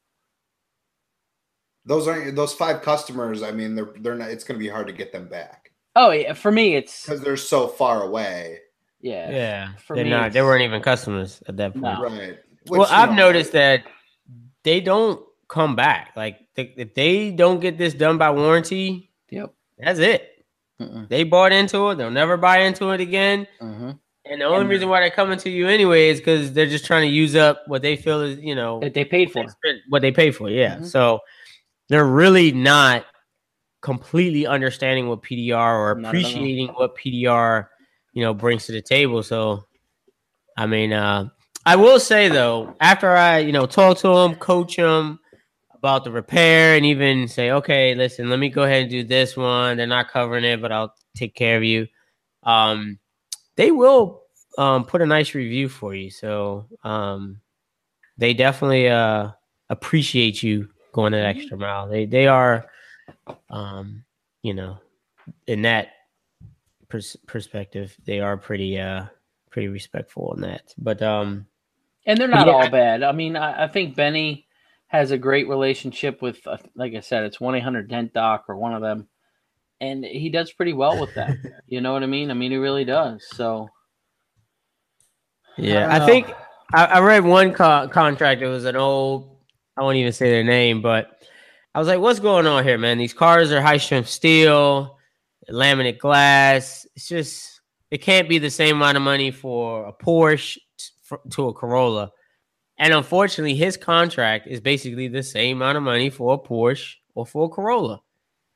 [1.85, 3.43] those aren't those five customers.
[3.43, 4.29] I mean, they're they're not.
[4.31, 7.21] It's going to be hard to get them back Oh yeah, for me it's because
[7.21, 8.59] they're so far away.
[9.05, 9.29] Yeah.
[9.31, 10.33] yeah, for they're me, not.
[10.33, 11.83] They weren't even customers at that point.
[11.83, 12.01] No.
[12.03, 12.37] Right.
[12.67, 13.83] well, Which, you I've know, noticed that
[14.63, 16.13] they don't come back.
[16.15, 19.53] Like they, if they don't get this done by warranty, Yep.
[19.77, 20.31] that's it.
[20.81, 21.07] Mm-mm.
[21.07, 21.95] They bought into it.
[21.95, 23.47] They'll never buy into it again.
[23.61, 23.99] Mhm.
[24.25, 26.85] And the only And- reason why they're coming to you anyway is because they're just
[26.85, 29.45] trying to use up what they feel is, you know, That they paid for.
[29.89, 30.49] what they paid for.
[30.49, 30.77] Yeah.
[30.77, 30.85] Mhm.
[30.85, 31.19] So
[31.89, 33.05] they're really not
[33.81, 37.69] completely understanding what PDR or Not appreciating what PDR,
[38.15, 39.21] you know, brings to the table.
[39.21, 39.65] So,
[40.58, 41.30] I mean, uh,
[41.67, 45.19] I will say though, after I, you know, talk to them, coach them
[45.73, 49.38] about the repair, and even say, okay, listen, let me go ahead and do this
[49.38, 49.78] one.
[49.78, 51.88] They're not covering it, but I'll take care of you.
[52.41, 52.97] Um,
[53.56, 54.23] they will
[54.58, 56.10] um, put a nice review for you.
[56.10, 57.41] So um,
[58.17, 59.32] they definitely uh,
[59.69, 61.89] appreciate you going that extra mile.
[61.89, 62.67] They they are,
[63.49, 64.06] um,
[64.41, 64.78] you know,
[65.47, 65.89] in that
[66.95, 69.05] pers- perspective, they are pretty uh
[69.51, 70.73] pretty respectful in that.
[70.77, 71.47] But um,
[72.05, 72.53] And they're not Yeah.
[72.53, 73.03] all bad.
[73.03, 74.47] I mean, I, I think Benny
[74.88, 78.55] has a great relationship with, uh, like I said, it's 1 800 Dent Doc or
[78.58, 79.08] one of them.
[79.81, 81.38] And he does pretty well with that.
[81.67, 82.31] you know what I mean?
[82.31, 83.25] I mean, he really does.
[83.29, 83.69] So,
[85.58, 86.34] yeah, don't I, think
[86.73, 88.41] I, I read one co- contract.
[88.41, 89.38] It was an old.
[89.77, 91.12] I won't even say their name, but
[91.73, 92.97] I was like, "What's going on here, man?
[92.97, 94.97] These cars are high strength steel,
[95.49, 96.86] laminate glass.
[96.95, 100.58] It's just it can't be the same amount of money for a Porsche
[101.03, 102.12] for, to a Corolla.
[102.77, 107.25] And unfortunately, his contract is basically the same amount of money for a Porsche or
[107.25, 108.01] for a Corolla.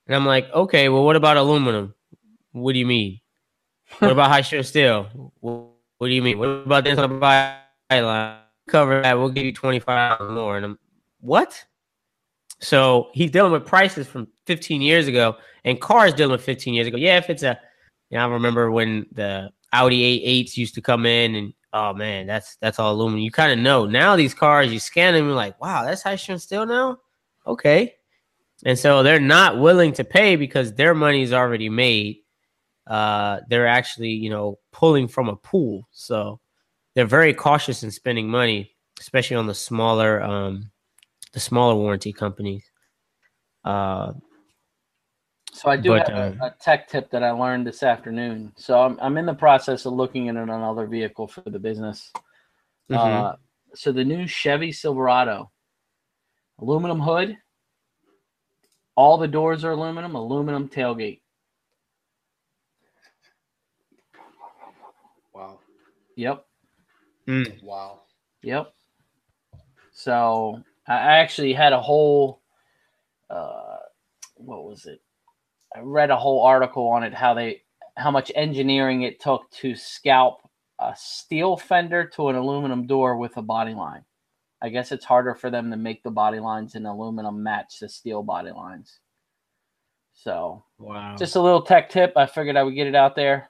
[0.07, 1.93] And I'm like, okay, well, what about aluminum?
[2.51, 3.19] What do you mean?
[3.99, 5.31] What about high strength steel?
[5.39, 6.37] What, what do you mean?
[6.37, 7.55] What about this on the
[7.89, 8.37] byline?
[8.67, 9.17] Cover that.
[9.17, 10.57] We'll give you twenty five more.
[10.57, 10.79] And I'm
[11.21, 11.65] what?
[12.59, 16.87] So he's dealing with prices from 15 years ago, and cars dealing with 15 years
[16.87, 16.97] ago.
[16.97, 17.59] Yeah, if it's a,
[18.09, 22.27] you know, I remember when the Audi A8s used to come in, and oh man,
[22.27, 23.21] that's that's all aluminum.
[23.21, 24.71] You kind of know now these cars.
[24.71, 26.97] You scan them, you're like, wow, that's high strength steel now.
[27.47, 27.95] Okay,
[28.65, 32.17] and so they're not willing to pay because their money is already made.
[32.87, 36.39] Uh, they're actually, you know, pulling from a pool, so
[36.95, 40.71] they're very cautious in spending money, especially on the smaller, um,
[41.33, 42.63] the smaller warranty companies.
[43.63, 44.13] Uh,
[45.51, 48.53] So I do But, have a, uh, a tech tip that I learned this afternoon.
[48.57, 52.11] So I'm, I'm in the process of looking at another vehicle for the business.
[52.89, 52.97] mhm.
[52.97, 53.35] Uh,
[53.75, 55.51] so the new Chevy Silverado,
[56.59, 57.37] aluminum hood,
[58.95, 61.21] all the doors are aluminum, aluminum tailgate.
[65.33, 65.59] Wow.
[66.15, 66.45] Yep,
[67.27, 67.63] Mm.
[67.63, 68.01] Wow.
[68.41, 68.73] yep.
[69.91, 72.41] So I actually had a whole,
[73.29, 73.77] uh,
[74.35, 75.01] what was it?
[75.75, 77.61] I read a whole article on it how they
[77.95, 80.41] how much engineering it took to scalp
[80.79, 84.03] a steel fender to an aluminum door with a body line.
[84.61, 87.89] I guess it's harder for them to make the body lines in aluminum match the
[87.89, 88.99] steel body lines.
[90.13, 91.15] So Wow.
[91.17, 92.13] just a little tech tip.
[92.15, 93.49] I figured I would get it out there.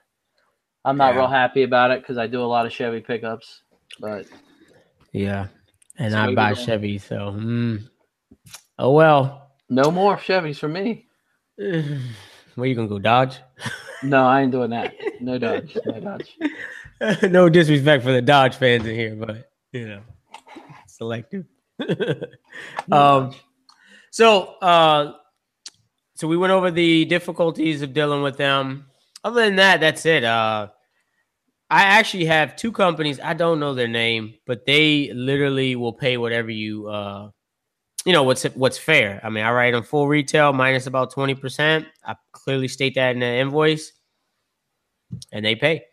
[0.85, 1.17] I'm not Yeah.
[1.17, 3.63] real happy about it because I do a lot of Chevy pickups,
[3.99, 4.25] but
[5.13, 5.47] yeah.
[5.99, 7.87] And So I buy Chevy, so mm.
[8.79, 9.51] oh well.
[9.69, 11.07] no more Chevys for me.
[11.57, 13.37] Where you gonna go, Dodge?
[14.01, 14.93] No, I ain't doing that.
[15.19, 15.77] No Dodge.
[15.85, 16.37] No Dodge.
[17.29, 20.01] no disrespect for the Dodge fans in here, but you know,
[20.87, 21.45] selective.
[22.91, 23.33] um,
[24.11, 25.13] so uh,
[26.15, 28.85] so we went over the difficulties of dealing with them.
[29.23, 30.23] Other than that, that's it.
[30.23, 30.69] Uh,
[31.69, 33.19] I actually have two companies.
[33.19, 37.29] I don't know their name, but they literally will pay whatever you uh,
[38.05, 39.19] you know what's what's fair.
[39.23, 41.85] I mean, I write them full retail minus about twenty percent.
[42.05, 43.93] I clearly state that in the invoice,
[45.31, 45.83] and they pay.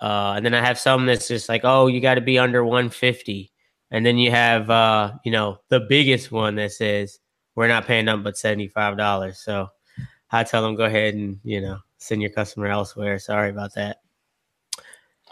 [0.00, 2.64] Uh, and then I have some that's just like, oh, you got to be under
[2.64, 3.52] 150.
[3.90, 7.18] And then you have, uh, you know, the biggest one that says
[7.54, 9.36] we're not paying nothing but $75.
[9.36, 9.68] So
[10.30, 13.18] I tell them, go ahead and, you know, send your customer elsewhere.
[13.18, 13.98] Sorry about that.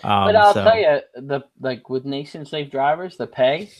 [0.04, 3.70] Um, But I'll so- tell you, the like with nation safe drivers, the pay,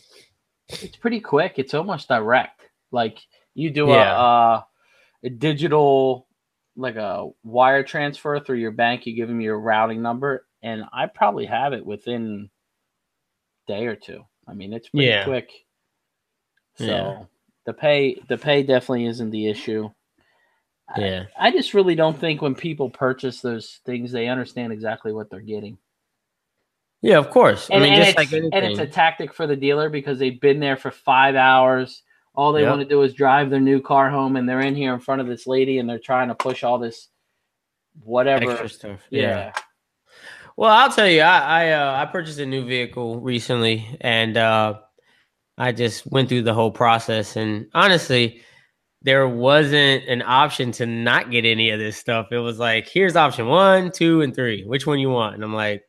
[0.68, 1.54] it's pretty quick.
[1.58, 2.62] It's almost direct.
[2.90, 3.18] Like
[3.54, 4.12] you do Yeah.
[4.12, 4.62] a, uh,
[5.24, 6.26] a digital,
[6.76, 9.06] like a wire transfer through your bank.
[9.06, 12.50] You give them your routing number, and I probably have it within
[13.68, 14.24] a day or two.
[14.48, 15.24] I mean, it's pretty Yeah.
[15.24, 15.50] quick.
[16.76, 17.24] So Yeah.
[17.64, 19.90] the pay, the pay definitely isn't the issue.
[20.88, 21.24] I- Yeah.
[21.36, 25.40] I just really don't think when people purchase those things, they understand exactly what they're
[25.40, 25.78] getting.
[27.02, 27.68] Yeah, of course.
[27.70, 28.50] And, I mean, and just it's, like anything.
[28.52, 32.02] and it's a tactic for the dealer because they've been there for five hours.
[32.34, 32.70] All they Yep.
[32.70, 35.20] want to do is drive their new car home, and they're in here in front
[35.20, 37.08] of this lady, and they're trying to push all this
[38.02, 38.50] whatever.
[38.50, 39.00] extra stuff.
[39.10, 39.52] yeah.
[40.56, 44.80] Well, I'll tell you, I I, uh, I purchased a new vehicle recently, and uh,
[45.58, 47.36] I just went through the whole process.
[47.36, 48.40] And honestly,
[49.02, 52.28] there wasn't an option to not get any of this stuff.
[52.32, 54.64] It was like, here's option one, two, and three.
[54.64, 55.34] Which one you want?
[55.34, 55.82] And I'm like,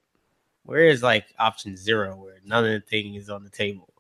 [0.68, 3.94] where is like option zero, where none of the thing is on the table?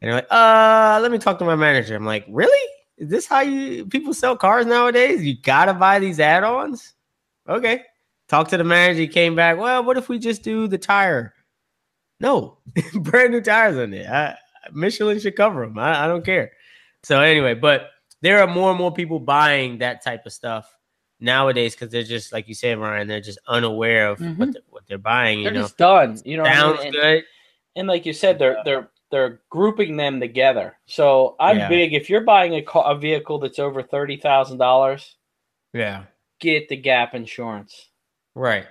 [0.00, 1.96] And they're like, uh, let me talk to my manager.
[1.96, 2.68] I'm like, really?
[2.98, 5.24] Is this how you people sell cars nowadays?
[5.24, 6.92] You gotta buy these add-ons?
[7.48, 7.84] Okay.
[8.28, 9.00] Talk to the manager.
[9.00, 9.56] He came back.
[9.56, 11.32] Well, what if we just do the tire?
[12.20, 12.58] No,
[12.94, 14.06] brand new tires on it.
[14.06, 14.36] I,
[14.72, 15.78] Michelin should cover them.
[15.78, 16.52] I, I don't care.
[17.02, 17.88] So anyway, but
[18.20, 20.70] there are more and more people buying that type of stuff
[21.20, 23.08] nowadays because they're just like you said, Ryan.
[23.08, 24.36] They're just unaware of Mhm.
[24.38, 25.42] what, the, what they're buying.
[25.42, 26.20] They're you know, just done.
[26.24, 26.60] You know, what I mean?
[26.76, 27.24] sounds and, good.
[27.76, 30.76] and like you said, they're they're they're grouping them together.
[30.86, 31.68] So I'm Yeah.
[31.68, 31.94] big.
[31.94, 35.16] If you're buying a car, a vehicle that's over thirty thousand dollars,
[35.72, 36.04] Yeah,
[36.40, 37.88] get the Gap insurance.
[38.34, 38.66] right.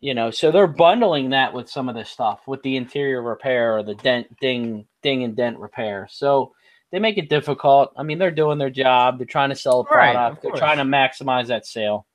[0.00, 3.76] you know so they're bundling that with some of this stuff with the interior repair
[3.76, 6.52] or the dent ding ding and dent repair so
[6.92, 9.84] they make it difficult i mean they're doing their job they're trying to sell a
[9.84, 12.06] product of they're trying to maximize that sale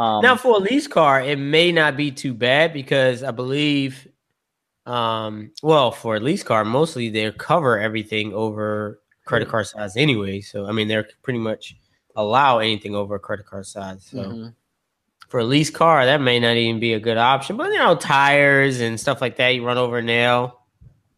[0.00, 4.08] um, now for a lease car, it may not be too bad because I believe,
[4.86, 10.40] um, well, for a lease car, mostly they cover everything over credit card size anyway.
[10.40, 11.76] So I mean, they're pretty much
[12.16, 14.06] allow anything over a credit card size.
[14.06, 14.54] So mhm.
[15.28, 17.58] for a lease car, that may not even be a good option.
[17.58, 20.60] But you know, tires and stuff like that, you run over a nail,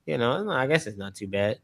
[0.06, 1.58] you know, I guess it's not too bad.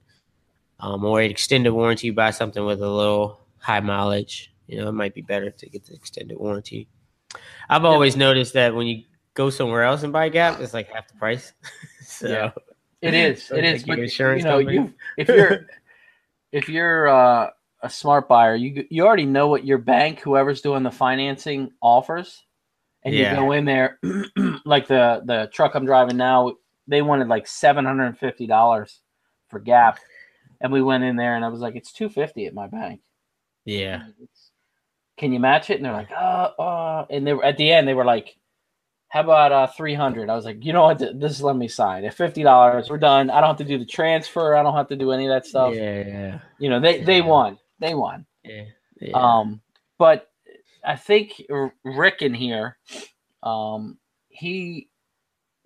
[0.80, 4.52] Um, or an extended warranty, buy something with a little high mileage.
[4.68, 6.88] You know, it might be better to get the extended warranty.
[7.68, 9.02] I've always noticed that when you
[9.34, 11.52] go somewhere else and buy Gap, it's like half the price.
[12.04, 12.50] so Yeah.
[13.00, 13.44] It is.
[13.44, 13.84] So It is.
[13.84, 14.76] But insurance you know, company?
[14.76, 15.66] you if you're
[16.52, 17.50] if you're uh,
[17.82, 22.44] a smart buyer, you you already know what your bank, whoever's doing the financing, offers,
[23.04, 23.30] and Yeah.
[23.30, 23.98] you go in there.
[24.64, 26.54] like the the truck I'm driving now,
[26.88, 29.00] they wanted like seven hundred and fifty dollars
[29.48, 29.98] for Gap,
[30.60, 33.00] and we went in there, and I was like, it's two fifty at my bank.
[33.64, 34.02] yeah,
[35.18, 35.76] Can you match it?
[35.76, 37.88] And they're like, uh, uh, and they were at the end.
[37.88, 38.36] They were like,
[39.10, 40.28] how about uh three hundred?
[40.30, 40.98] I was like, you know what?
[41.20, 42.90] Just let me sign at fifty dollars.
[42.90, 43.30] We're done.
[43.30, 44.54] I don't have to do the transfer.
[44.56, 45.74] I don't have to do any of that stuff.
[45.74, 47.58] yeah, yeah, You know, they they won.
[47.80, 48.26] They won.
[48.44, 48.64] yeah,
[49.00, 49.12] yeah.
[49.14, 49.60] Um,
[49.98, 50.28] but
[50.84, 51.42] I think
[51.84, 52.76] Rick in here,
[53.42, 54.88] um, he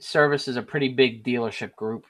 [0.00, 2.06] services a pretty big dealership group.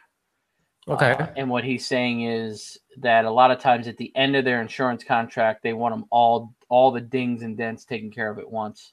[0.89, 1.13] Okay.
[1.13, 4.45] Uh, and what he's saying is that a lot of times at the end of
[4.45, 8.39] their insurance contract, they want them all all the dings and dents taken care of
[8.39, 8.93] at once.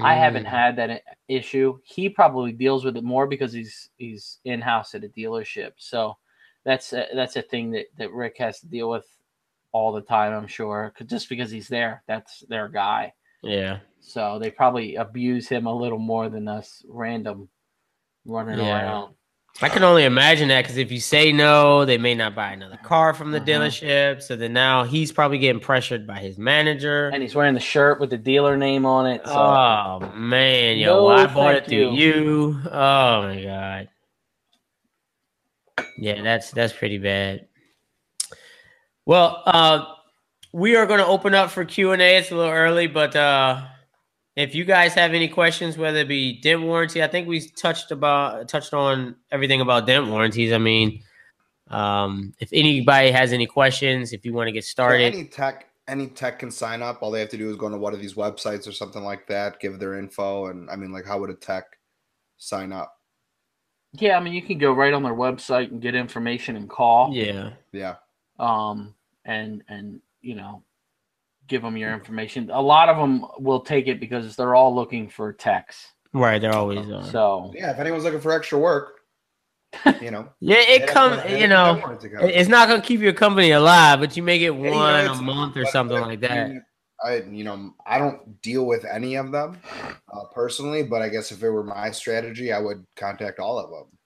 [0.00, 0.48] I haven't Mm.
[0.48, 1.78] had that issue.
[1.84, 5.72] He probably deals with it more because he's he's in house at a dealership.
[5.78, 6.16] So
[6.64, 9.06] that's a, that's a thing that that Rick has to deal with
[9.72, 10.32] all the time.
[10.32, 13.14] I'm sure, 'cause just because he's there, that's their guy.
[13.42, 17.48] Yeah, So they probably abuse him a little more than us random
[18.26, 18.74] running Yeah.
[18.74, 19.15] around.
[19.62, 22.76] I can only imagine that because if you say no, they may not buy another
[22.76, 23.46] car from the Uh-huh.
[23.46, 24.22] dealership.
[24.22, 27.08] So then now he's probably getting pressured by his manager.
[27.08, 29.22] And he's wearing the shirt with the dealer name on it.
[29.24, 29.32] So.
[29.32, 32.60] Oh man, yo, No, well, I bought it through you.
[32.70, 33.88] Oh my god.
[35.98, 37.48] Yeah, that's that's pretty bad.
[39.06, 39.86] Well, uh
[40.52, 42.16] we are going to open up for Q&A.
[42.16, 43.62] It's a little early, but uh
[44.36, 47.90] if you guys have any questions whether it be dent warranty, I think we touched
[47.90, 50.52] about touched on everything about dent warranties.
[50.52, 51.02] I mean,
[51.68, 55.68] um if anybody has any questions, if you want to get So started, any tech,
[55.88, 56.98] any tech can sign up.
[57.02, 59.26] All they have to do is go to one of these websites or something like
[59.28, 61.64] that, give their info, and I mean, like, how would a tech
[62.36, 62.92] sign up?
[63.92, 67.14] Yeah, I mean, you can go right on their website and get information and call.
[67.14, 67.50] yeah.
[67.72, 67.94] Yeah,
[68.38, 68.94] Um,
[69.24, 70.62] and and you know,
[71.46, 72.50] give them your information.
[72.50, 75.92] A lot of them will take it because they're all looking for techs.
[76.12, 77.72] Right, they're always uh, So yeah.
[77.72, 79.00] If anyone's looking for extra work,
[80.00, 82.32] you know, Yeah, it up comes, you know, that warranty company.
[82.32, 84.76] it- it's not gonna keep your company alive, but you may get Yeah, you know,
[84.78, 86.50] one a month or something like that.
[87.04, 91.30] I, you know, I don't deal with any of them uh, personally, but I guess
[91.30, 93.98] if it were my strategy, I would contact all of them.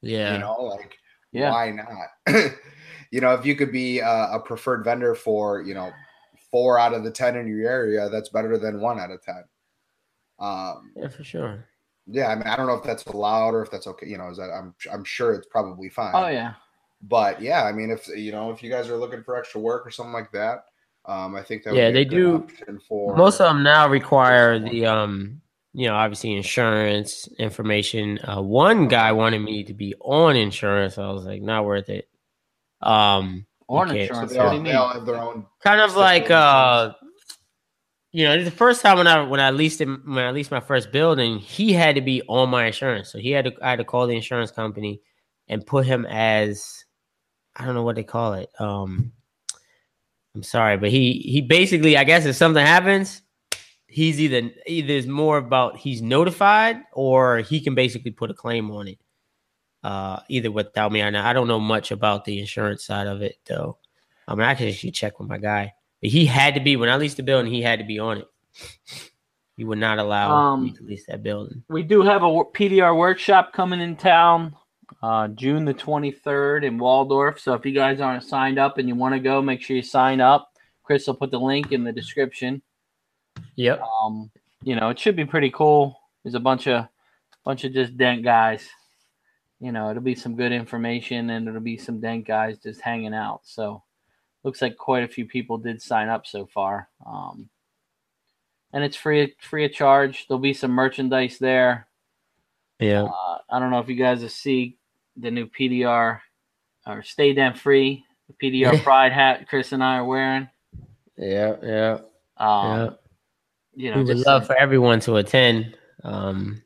[0.00, 0.96] Yeah, You know, like
[1.32, 2.52] yeah, why not?
[3.10, 5.90] you know, if you could be a, a preferred vendor for you know
[6.50, 9.44] four out of the ten in your area, that's better than one out of ten.
[10.38, 11.64] Um, yeah, for sure.
[12.06, 14.06] yeah, I mean, I don't know if that's allowed or if that's okay.
[14.08, 16.14] You know, is that I'm I'm sure it's probably fine.
[16.14, 16.54] oh yeah,
[17.02, 19.86] But yeah, I mean, if you know, if you guys are looking for extra work
[19.86, 20.64] or something like that,
[21.06, 22.48] um, I think that Yeah, would be a they good do-
[22.88, 25.40] for Most of them now require the um,
[25.72, 28.18] you know, obviously insurance information.
[28.26, 30.98] Uh, one guy wanted me to be on insurance.
[30.98, 32.08] I was like, not worth it.
[32.82, 34.32] Um, or Okay, So insurance.
[34.32, 35.46] they all, they all have their own.
[35.62, 36.92] kind of like uh
[38.12, 40.58] you know the first time when i when i leased him when i leased my
[40.60, 43.76] first building he had to be on my insurance so he had to i had
[43.78, 45.00] to call the insurance company
[45.46, 46.84] and put him as
[47.54, 49.12] i don't know what they call it um
[50.34, 53.22] i'm sorry but he he basically i guess if something happens
[53.86, 58.72] he's either either is more about he's notified or he can basically put a claim
[58.72, 58.98] on it
[59.82, 63.22] uh either without me or not i don't know much about the insurance side of
[63.22, 63.78] it though
[64.30, 66.88] I mean, I could actually check with my guy, but he had to be when
[66.88, 67.52] I leased the building.
[67.52, 68.28] He had to be on it.
[69.56, 71.64] He would not allow me Um, to lease that building.
[71.68, 74.54] We do have a PDR workshop coming in town,
[75.02, 77.40] uh, June the 23rd in Waldorf.
[77.40, 79.82] So if you guys aren't signed up and you want to go, make sure you
[79.82, 80.52] sign up.
[80.84, 82.62] Chris will put the link in the description.
[83.56, 83.82] Yep.
[83.82, 84.30] Um,
[84.62, 85.98] you know, it should be pretty cool.
[86.22, 86.86] There's a bunch of
[87.44, 88.68] bunch of just dent guys.
[89.60, 93.14] You know, it'll be some good information and it'll be some dent guys just hanging
[93.14, 93.42] out.
[93.44, 93.82] So
[94.42, 96.88] looks like quite a few people did sign up so far.
[97.06, 97.48] Um,
[98.72, 100.26] and it's free free of charge.
[100.26, 101.88] There'll be some merchandise there.
[102.78, 103.04] Yeah.
[103.04, 104.78] Uh, I don't know if you guys will see
[105.16, 106.20] the new PDR
[106.86, 110.48] or Stay Dent Free, the PDR Pride hat Chris and I are wearing.
[111.18, 111.56] Yeah.
[111.62, 111.98] Yeah.
[112.38, 112.90] Um, yeah.
[113.74, 116.62] You know, we would love for everyone to attend, um,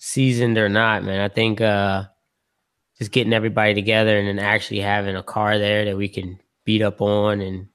[0.00, 1.20] seasoned or not, man.
[1.20, 2.04] I think uh,
[2.98, 6.82] just getting everybody together and then actually having a car there that we can beat
[6.82, 7.68] up on and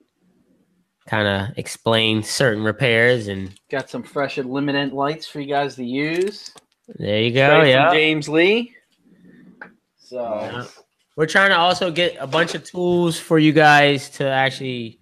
[1.07, 5.85] kind of explain certain repairs and got some fresh illuminant lights for you guys to
[5.85, 6.51] use.
[6.87, 7.47] there you go.
[7.59, 7.93] Straight Yeah.
[7.93, 8.75] James Lee.
[9.97, 10.65] So Yeah.
[11.15, 14.99] We're trying to also get a bunch of tools for you guys to actually.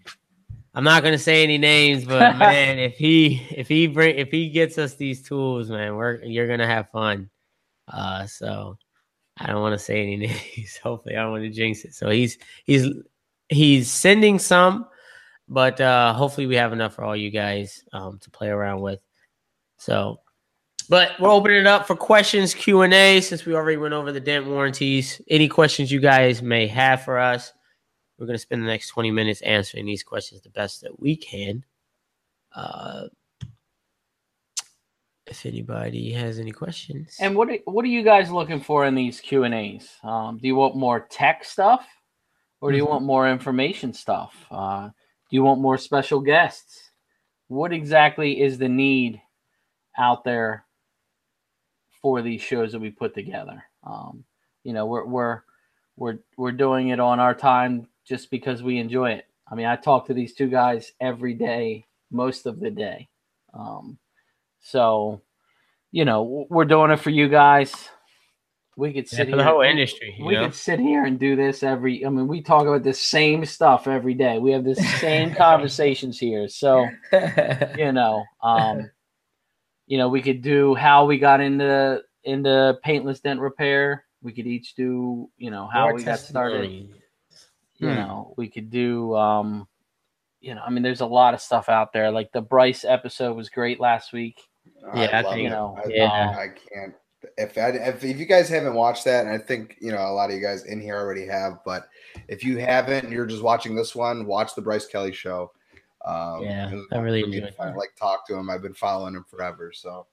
[0.75, 4.49] I'm not gonna say any names, but man, if he if he bring if he
[4.49, 7.29] gets us these tools, man, we're you're gonna have fun.
[7.87, 8.77] Uh, so
[9.37, 10.15] I don't want to say any
[10.57, 10.77] names.
[10.81, 11.93] Hopefully, I don't want to jinx it.
[11.93, 12.87] So he's he's
[13.49, 14.87] he's sending some,
[15.47, 18.99] but uh, hopefully we have enough for all you guys um, to play around with.
[19.77, 20.19] So,
[20.89, 24.11] but we're opening it up for questions Q and A since we already went over
[24.11, 25.21] the dent warranties.
[25.29, 27.53] Any questions you guys may have for us,
[28.23, 31.61] we're gonna spend the next twenty minutes answering these questions the best that we can.
[32.55, 33.07] Uh,
[35.27, 38.95] if anybody has any questions, And what are, what are you guys looking for in
[38.95, 39.89] these Q and A's?
[40.03, 41.85] Um, do you want more tech stuff,
[42.61, 42.89] or do you Mhm.
[42.89, 44.33] want more information stuff?
[44.49, 46.91] Uh, do you want more special guests?
[47.49, 49.21] What exactly is the need
[49.97, 50.65] out there
[52.01, 53.65] for these shows that we put together?
[53.83, 54.23] Um,
[54.63, 55.41] you know, we're we're
[55.97, 59.25] we're we're doing it on our time just because we enjoy it.
[59.49, 63.09] I mean, I talk to these two guys every day, most of the day.
[63.53, 63.97] Um,
[64.61, 65.21] so,
[65.91, 67.73] you know, we're doing it for you guys.
[68.75, 69.51] We could Yeah, sit for the here.
[69.51, 70.45] whole industry, you we know?
[70.45, 72.05] could sit here and do this every.
[72.05, 74.39] I mean, we talk about the same stuff every day.
[74.39, 76.47] We have the same conversations here.
[76.47, 76.87] So,
[77.77, 78.89] you know, um,
[79.85, 84.05] you know, we could do how we got into into paintless dent repair.
[84.23, 86.87] We could each do, you know, how More we got started.
[87.83, 87.95] You Hmm.
[87.95, 89.67] know we could do um
[90.41, 93.35] you know i mean there's a lot of stuff out there like the bryce episode
[93.35, 94.41] was great last week
[94.95, 96.35] Yeah, I love think- you know, I, yeah.
[96.37, 96.93] I can't.
[97.37, 100.11] If, I, if if you guys haven't watched that, and I think you know a
[100.11, 101.87] lot of you guys in here already have, but
[102.27, 105.51] if you haven't, and you're just watching this one, watch the Bryce Kelly show.
[106.05, 108.49] Um, Yeah, I fun really for me to enjoyed finally, like talk to him.
[108.49, 110.05] I've been following him forever, so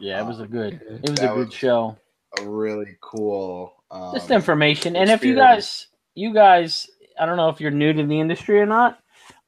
[0.00, 1.00] yeah it was a good Good.
[1.04, 1.96] it was a good was- show
[2.40, 3.72] a really cool.
[3.92, 6.88] Um, just information and if you guys you guys
[7.18, 8.98] i don't know if you're new to the industry or not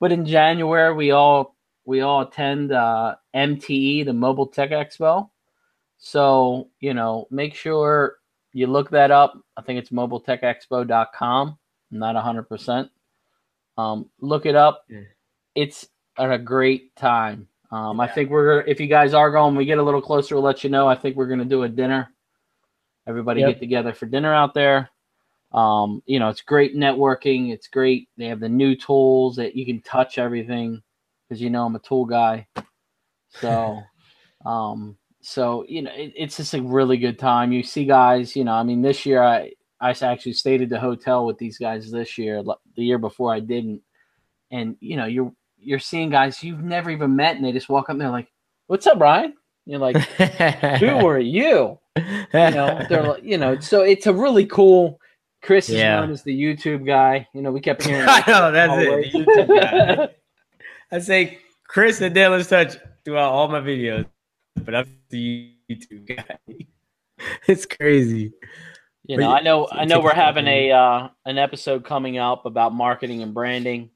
[0.01, 5.31] but in january we all we all attend uh mte the mobile tech expo.
[5.97, 8.17] So you know make sure
[8.53, 9.39] you look that up.
[9.57, 11.59] I think it's mobiletechexpo.com
[11.93, 12.91] i'm not 100%
[13.79, 14.85] um look it up.
[14.89, 15.01] Yeah.
[15.55, 15.89] it's
[16.19, 17.49] a great time.
[17.71, 20.45] Um i think we're if you guys are going we get a little closer we'll
[20.45, 20.87] let you know.
[20.87, 22.13] I think we're going to do a dinner.
[23.07, 23.55] Everybody Yep.
[23.55, 24.91] get together for dinner out there
[25.53, 27.53] um, you know, it's great networking.
[27.53, 28.09] It's great.
[28.17, 30.83] They have the new tools that you can touch everything
[31.29, 32.47] because you know I'm a tool guy.
[33.31, 33.81] So,
[34.47, 37.53] um, so you know, it, it's just a really good time.
[37.53, 40.81] You see guys, you know, I mean, this year I I actually stayed at the
[40.81, 42.43] hotel with these guys this year.
[42.43, 43.83] The year before I didn't,
[44.51, 47.85] and you know, you're you're seeing guys you've never even met, and they just walk
[47.85, 48.31] up and they're like,
[48.67, 49.35] "What's up, Brian?"
[49.67, 49.97] You're like,
[50.81, 55.01] "Who are you?" you know, they're like, you know, so it's a really cool.
[55.43, 57.27] Chris is known as the YouTube guy.
[57.33, 58.05] You know, we kept hearing.
[58.09, 59.07] I know that's always.
[59.07, 59.13] it.
[59.13, 60.09] The YouTube guy.
[60.97, 64.07] I say Chris and Dylan's touch throughout all my videos,
[64.65, 66.39] but I'm the YouTube guy.
[67.49, 68.33] It's crazy.
[69.05, 72.73] you know, I know, I know, we're having a uh, an episode coming up about
[72.73, 73.91] marketing and branding.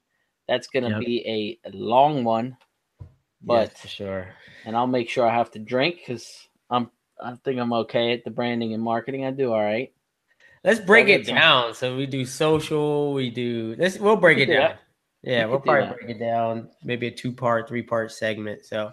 [0.49, 0.99] That's going to Yep.
[0.99, 2.57] be a long one,
[3.41, 4.27] but Yes, for sure.
[4.65, 6.91] and I'll make sure I have to drink because I'm.
[7.23, 9.23] I think I'm okay at the branding and marketing.
[9.23, 9.93] I do all right.
[10.63, 11.73] Let's break it down.
[11.73, 13.13] So we do social.
[13.13, 13.75] We do.
[13.77, 13.97] Let's.
[13.99, 14.61] We'll break We it do down.
[14.61, 14.79] that.
[15.23, 16.69] Yeah, We we'll probably break it down.
[16.83, 18.65] Maybe a two part, three part segment.
[18.65, 18.91] So,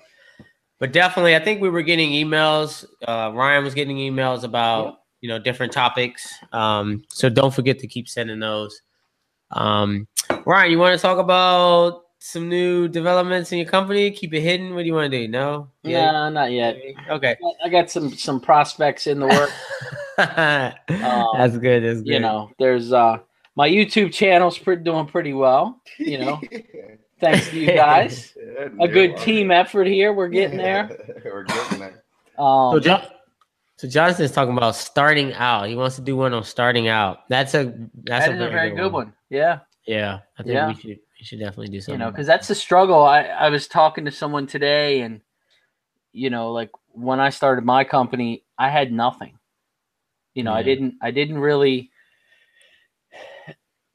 [0.78, 2.84] but definitely, I think we were getting emails.
[3.06, 4.94] Uh, Ryan was getting emails about Yep.
[5.20, 6.32] you know different topics.
[6.52, 8.82] Um, so don't forget to keep sending those.
[9.52, 10.06] Um,
[10.46, 14.10] Ryan, you want to talk about some new developments in your company?
[14.10, 14.74] Keep it hidden.
[14.74, 15.28] What do you want to do?
[15.28, 15.68] No.
[15.84, 16.76] No, not yet.
[17.08, 17.36] Okay.
[17.64, 19.50] I got some some prospects in the work.
[20.26, 21.82] That's good.
[21.84, 22.06] That's good.
[22.06, 23.18] you know, there's uh
[23.56, 25.80] my YouTube channel's pretty doing pretty well.
[25.98, 26.40] You know,
[27.20, 28.36] thanks to you guys.
[28.80, 30.12] A good team effort here.
[30.12, 30.88] We're getting there.
[31.24, 32.04] We're getting there.
[32.38, 33.02] Um, So, John,
[33.76, 35.68] so Jonathan's talking about starting out.
[35.68, 37.28] He wants to do one on starting out.
[37.28, 39.12] That's a that's that a very good one.
[39.28, 40.68] Yeah, Yeah, I think Yeah.
[40.68, 40.88] we should
[41.20, 42.00] we should definitely do something.
[42.00, 43.02] you know, because that's the struggle.
[43.02, 45.20] I I was talking to someone today, and
[46.12, 49.34] you know, like when I started my company, I had nothing.
[50.34, 51.90] You know, I didn't I didn't really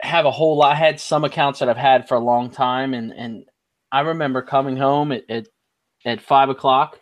[0.02, 0.74] have a whole lot.
[0.74, 3.46] I had some accounts that I've had for a long time, and and
[3.92, 5.48] I remember coming home at at,
[6.06, 7.00] at five o'clock,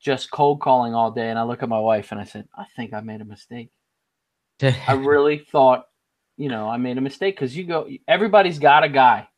[0.00, 2.64] just cold calling all day, and I look at my wife and I said, I
[2.76, 3.70] think I made a mistake.
[4.62, 5.86] I really thought,
[6.36, 9.28] you know, I made a mistake because you go, everybody's got a guy.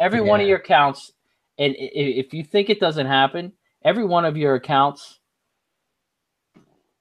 [0.00, 1.12] Every one of your accounts,
[1.56, 3.52] and if you think it doesn't happen,
[3.84, 5.20] every one of your accounts,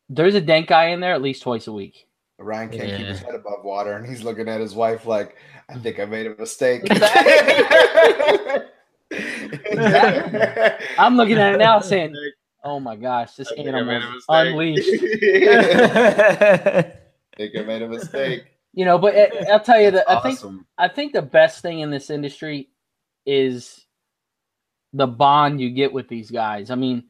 [0.10, 2.08] there's a dent guy in there at least twice a week.
[2.40, 5.38] Ryan can't keep his head above water, and he's looking at his wife like,
[5.70, 6.82] "I think I made a mistake."
[10.98, 12.16] I'm looking at it now saying,
[12.64, 14.48] "Oh my gosh, this I think I animal made a is mistake.
[14.48, 14.90] unleashed."
[17.38, 18.44] think I made a mistake.
[18.74, 20.66] You know, but I- I'll tell you that I think Awesome.
[20.78, 22.70] I think the best thing in this industry
[23.26, 23.86] is
[24.94, 26.72] the bond you get with these guys.
[26.72, 27.04] I mean,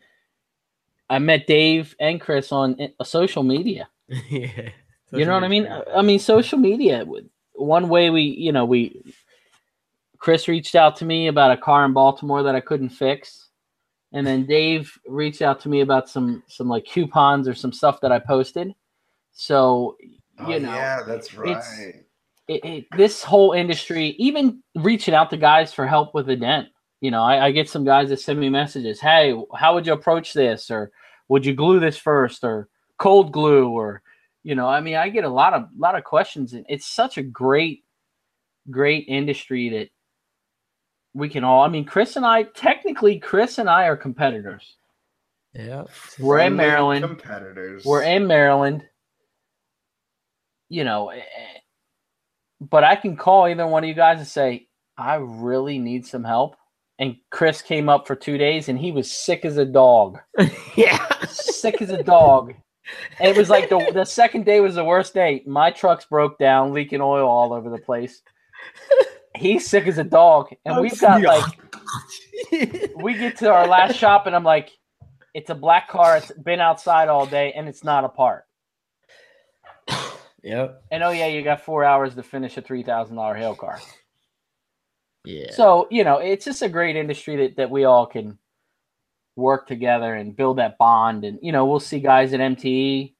[1.09, 3.87] I met Dave and Chris on i- social media.
[4.29, 4.69] yeah.
[5.11, 5.67] you know what I mean?
[5.95, 7.05] I mean, social media.
[7.53, 9.01] One way we, you know, we
[10.17, 13.49] Chris reached out to me about a car in Baltimore that I couldn't fix,
[14.13, 17.99] and then Dave reached out to me about some some like coupons or some stuff
[18.01, 18.73] that I posted.
[19.33, 19.97] So
[20.39, 21.37] Oh, you know, yeah, that's it's-
[21.79, 22.03] right.
[22.47, 26.69] it, it, this whole industry, even reaching out to guys for help with a dent.
[27.03, 29.01] You know, I, I get some guys that send me messages.
[29.01, 30.71] Hey, how would you approach this?
[30.71, 30.89] Or
[31.27, 32.45] would you glue this first?
[32.45, 33.67] Or cold glue?
[33.67, 34.01] Or
[34.43, 37.17] you know, I mean, I get a lot of lot of questions, and it's such
[37.17, 37.83] a great,
[38.71, 39.89] great industry that
[41.13, 41.61] we can all.
[41.61, 44.77] I mean, Chris and I, technically, Chris and I are competitors.
[45.53, 45.83] Yeah.
[46.17, 47.03] We're in Maryland.
[47.03, 47.83] Competitors.
[47.83, 48.85] We're in Maryland.
[50.69, 51.59] You know, eh, eh,
[52.61, 56.23] but I can call either one of you guys and say, I really need some
[56.23, 56.55] help.
[56.99, 60.19] And Chris came up for two days and he was sick as a dog.
[60.75, 61.25] yeah.
[61.27, 62.53] sick as a dog.
[63.19, 65.43] And it was like the, the second day was the worst day.
[65.47, 68.21] My truck's broke down, leaking oil all over the place.
[69.35, 70.49] He's sick as a dog.
[70.65, 71.45] And we've got like
[72.97, 74.71] we get to our last shop and I'm like,
[75.33, 78.45] it's a black car, it's been outside all day, and it's not a part.
[80.43, 80.83] yep.
[80.91, 83.79] And oh yeah, you got four hours to finish a three thousand dollar hail car.
[85.25, 85.51] Yeah.
[85.51, 88.37] So you know, it's just a great industry that, that we all can
[89.35, 91.23] work together and build that bond.
[91.23, 93.13] And you know, we'll see guys at MTE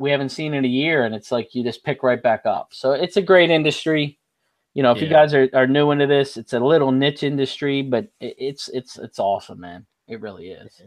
[0.00, 2.68] we haven't seen in a year, and it's like you just pick right back up.
[2.72, 4.18] So it's a great industry.
[4.72, 7.82] You know, if you guys are, are new into this, it's a little niche industry,
[7.82, 9.84] but it, it's it's it's awesome, man.
[10.08, 10.80] It really is.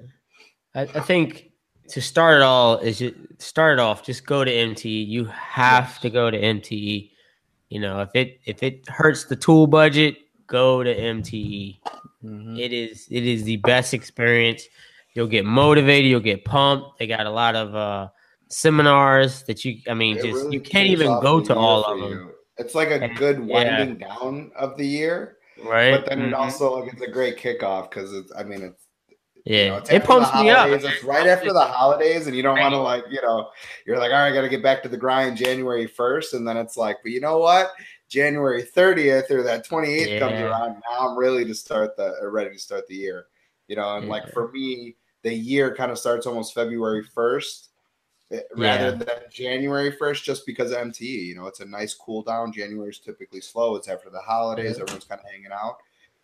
[0.73, 1.51] I, I think
[1.89, 4.03] to start it all is you start it off.
[4.03, 5.07] Just go to MTE.
[5.07, 5.99] You have Yes.
[5.99, 7.11] to go to MTE.
[7.73, 11.79] You know, if it if it hurts the tool budget, go to MTE.
[12.23, 12.59] Mhm.
[12.59, 14.67] It is it is the best experience.
[15.15, 16.05] You'll get motivated.
[16.11, 16.99] You'll get pumped.
[16.99, 18.09] They got a lot of uh,
[18.49, 19.79] seminars that you.
[19.89, 22.31] I mean, It just really you can't even go to all of them, you.
[22.59, 23.53] It's like a And- good yeah.
[23.79, 25.91] winding down of the year, right?
[25.95, 26.37] but then it Mhm.
[26.37, 28.31] also like it's a great kickoff because it's.
[28.37, 28.82] I mean, it's
[29.45, 30.69] yeah, you know, it pumps me up.
[30.69, 33.49] It's right after the holidays, and you don't want to like you know
[33.85, 36.47] you're like all right, I got to get back to the grind January first, and
[36.47, 37.71] then it's like, but you know what?
[38.09, 40.81] January 30th or that 28th comes around.
[40.89, 43.25] Now I'm really to start the ready to start the year.
[43.67, 47.67] You know, and like for me, the year kind of starts almost February 1st
[48.31, 48.91] eh, rather Yeah.
[48.91, 51.01] than January 1st just because of MTE.
[51.25, 52.51] You know, it's a nice cool down.
[52.53, 53.75] January is typically slow.
[53.77, 54.83] It's after the holidays, Yeah.
[54.83, 55.77] everyone's kind of hanging out.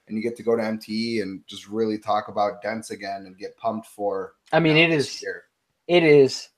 [0.10, 3.38] And you get to go to MTE and just really talk about dents again and
[3.38, 4.34] get pumped for.
[4.52, 5.44] I mean, you it know, is this year.
[5.88, 6.50] it is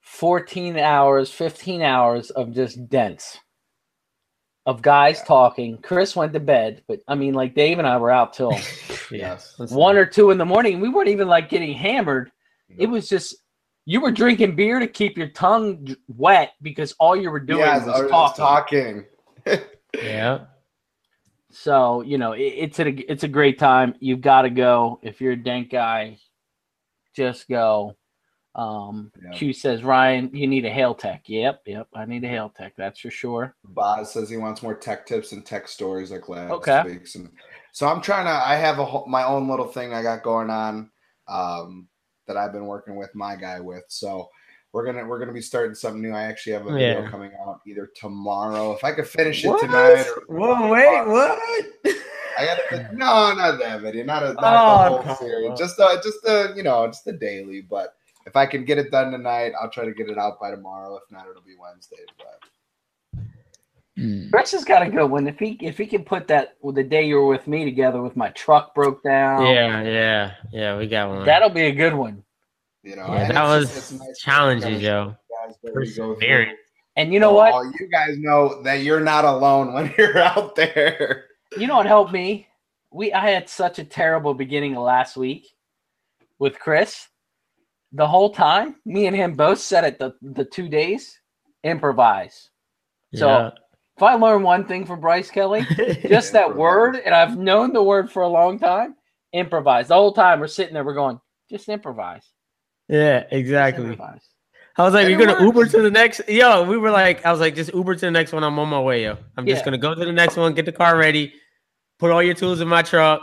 [0.00, 3.38] 14 hours 15 hours of just dents
[4.64, 5.24] of guys Yeah.
[5.26, 8.58] talking chris went to bed but i mean like dave and i were out till
[9.10, 9.54] Yes.
[9.58, 12.30] One or two in the morning we weren't even like getting hammered
[12.78, 13.36] it was just
[13.84, 17.84] you were drinking beer to keep your tongue wet because all you were doing Yes,
[17.86, 19.04] was was talking
[19.46, 19.60] talking.
[20.02, 20.44] yeah.
[21.50, 25.20] So you know it, it's a it's a great time you've got to go if
[25.20, 26.18] you're a dent guy
[27.14, 27.96] just go
[28.54, 29.30] um Yeah.
[29.38, 32.74] q says ryan you need a hail tech yep yep i need a hail tech
[32.76, 36.52] that's for sure Boz says he wants more tech tips and tech stories like last
[36.52, 36.82] Okay.
[36.84, 37.14] week's.
[37.14, 37.30] And
[37.72, 38.30] so I'm trying to.
[38.32, 40.90] I have a whole, my own little thing I got going on
[41.28, 41.88] um,
[42.26, 43.84] that I've been working with my guy with.
[43.88, 44.28] So
[44.72, 46.12] we're gonna we're gonna be starting something new.
[46.12, 47.10] I actually have a video Yeah.
[47.10, 49.60] coming out either tomorrow if I could finish it What?
[49.60, 50.04] tonight.
[50.28, 51.38] Or, Whoa, wait, what?
[52.38, 55.56] I got no, not that video, not a, not Oh, the whole series, on.
[55.56, 57.62] just a, just a, you know, just the daily.
[57.62, 57.94] But
[58.26, 60.96] if I can get it done tonight, I'll try to get it out by tomorrow.
[60.96, 61.96] If not, it'll be Wednesday.
[62.18, 63.24] But
[63.96, 64.28] hmm.
[64.30, 66.84] chris has got a good one if he if he can put that with the
[66.84, 70.76] day you were with me together with my truck broke down Yeah, yeah, yeah.
[70.78, 71.24] We got one.
[71.24, 72.22] that'll be a good one
[72.82, 75.04] you know, yeah, that it's was just- it's nice to challenges, kinda yo.
[75.46, 76.14] guys that we go through.
[76.14, 76.58] Perseverance.
[76.96, 80.18] and you know So what All you guys know that you're not alone when you're
[80.18, 81.24] out there.
[81.56, 82.46] you know what helped me
[82.90, 85.46] we i had such a terrible beginning of last week
[86.38, 87.08] with chris
[87.92, 91.18] the whole time me and him both said it the, the two days
[91.64, 92.50] improvise
[93.14, 93.52] So,
[93.96, 95.62] if i learn one thing from bryce kelly
[96.06, 98.94] just that word and i've known the word for a long time
[99.32, 101.18] improvise the whole time we're sitting there we're going
[101.50, 102.26] just improvise
[102.88, 103.98] yeah, exactly.
[104.76, 107.32] I was like, And "You're gonna Uber to the next." Yo, we were like, I
[107.32, 108.44] was like, "Just Uber to the next one.
[108.44, 109.18] I'm on my way, yo.
[109.36, 111.34] I'm just gonna go to the next one, get the car ready,
[111.98, 113.20] put all your tools in my truck.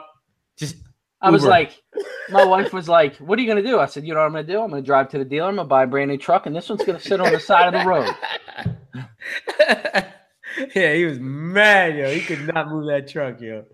[0.58, 0.76] Just
[1.22, 1.82] I was like,
[2.30, 4.34] my wife was like, "What are you gonna do?" I said, "You know what I'm
[4.34, 4.62] gonna do?
[4.62, 5.48] I'm gonna drive to the dealer.
[5.48, 7.74] I'm gonna buy a brand new truck, and this one's gonna sit on the side
[7.74, 8.14] of the road."
[10.76, 12.14] yeah, he was mad, yo.
[12.14, 13.66] He could not move that truck, yo.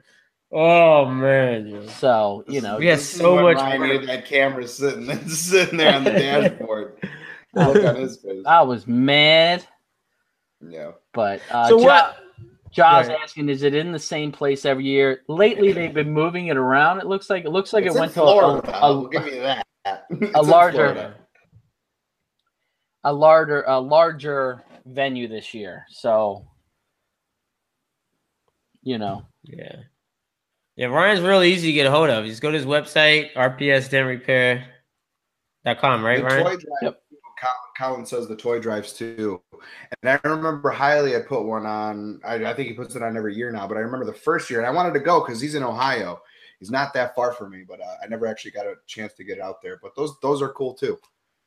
[0.51, 1.87] Oh man, yo.
[1.87, 6.03] So you know, We had so much Ryan had that camera sitting sitting there on
[6.03, 6.97] the dashboard.
[7.53, 8.43] Look on his face.
[8.45, 9.65] I was mad,
[10.65, 10.91] Yeah.
[11.13, 12.17] but uh, So Jo- what?
[12.71, 13.17] Josh Right.
[13.21, 15.21] asking, is it in the same place every year?
[15.27, 16.99] Lately, they've been moving it around.
[16.99, 18.61] It looks like it looks like It's it went Florida.
[18.61, 19.65] to a, I'll a, give you that.
[20.09, 21.15] It's a larger-
[23.03, 25.85] a larger a larger venue this year.
[25.89, 26.45] So,
[28.83, 29.75] you know, Yeah.
[30.76, 32.26] Yeah, Ryan's really easy to get a hold of.
[32.26, 36.43] Just go to his website, rpsdenrepair.com, right, the Ryan?
[36.43, 36.57] toy drive.
[36.82, 37.01] Yep.
[37.41, 39.41] Colin, Colin says the toy drives too,
[40.03, 41.15] and I remember highly.
[41.15, 42.19] I put one on.
[42.24, 44.49] I, I think he puts it on every year now, but I remember the first
[44.49, 46.22] year, and I wanted to go because he's in Ohio.
[46.59, 49.24] He's not that far from me, but uh, I never actually got a chance to
[49.24, 49.80] get out there.
[49.82, 50.99] But those those are cool too.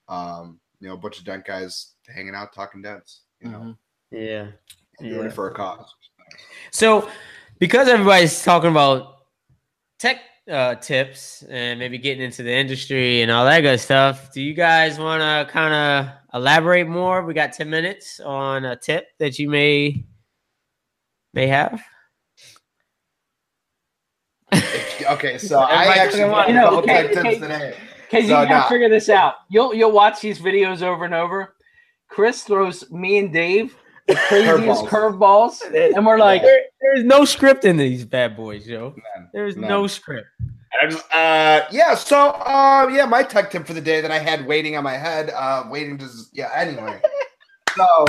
[0.08, 3.20] Um, you know, a bunch of dent guys hanging out talking dents.
[3.40, 3.76] You know, mhm.
[4.10, 4.46] Yeah.
[4.98, 5.26] and doing Yeah.
[5.28, 5.94] it for a cause.
[6.72, 7.08] So,
[7.60, 9.13] because everybody's talking about
[10.04, 14.42] tech uh, tips and maybe getting into the industry and all that good stuff, do
[14.42, 17.24] you guys want to kind of elaborate more?
[17.24, 20.04] We got 10 minutes on a tip that you may
[21.32, 21.82] may have.
[25.10, 26.48] Okay, so I actually want brought on.
[26.48, 27.38] a You know, couple okay, tech tips okay.
[27.38, 27.76] today.
[28.10, 28.68] Because So, you gotta nah.
[28.68, 29.34] figure this out.
[29.50, 31.56] You'll you'll watch these videos over and over.
[32.08, 33.76] Chris throws me and Dave
[34.06, 35.60] the craziest curveballs,
[35.96, 38.90] and we're like, There- there's no script in these bad boys, yo.
[39.16, 39.68] None, There's none.
[39.68, 40.26] no script.
[40.82, 41.94] I just, uh, yeah.
[41.94, 44.98] So, uh, yeah, my tech tip for the day that I had waiting on my
[44.98, 46.50] head, uh, waiting to, yeah.
[46.54, 47.00] Anyway,
[47.76, 48.04] so,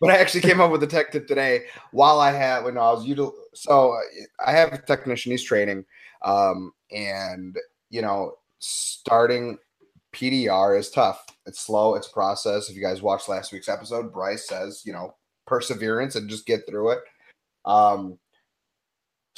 [0.00, 2.90] but I actually came up with a tech tip today while I had when I
[2.92, 3.32] was util.
[3.54, 4.00] So uh,
[4.46, 5.32] I have a technician.
[5.32, 5.84] He's training,
[6.22, 7.54] um, and
[7.90, 9.58] you know, starting
[10.12, 11.24] PDR is tough.
[11.46, 11.94] It's slow.
[11.94, 12.68] It's a process.
[12.68, 15.14] If you guys watched last week's episode, Bryce says, you know,
[15.46, 17.00] perseverance and just get through it.
[17.64, 18.18] Um,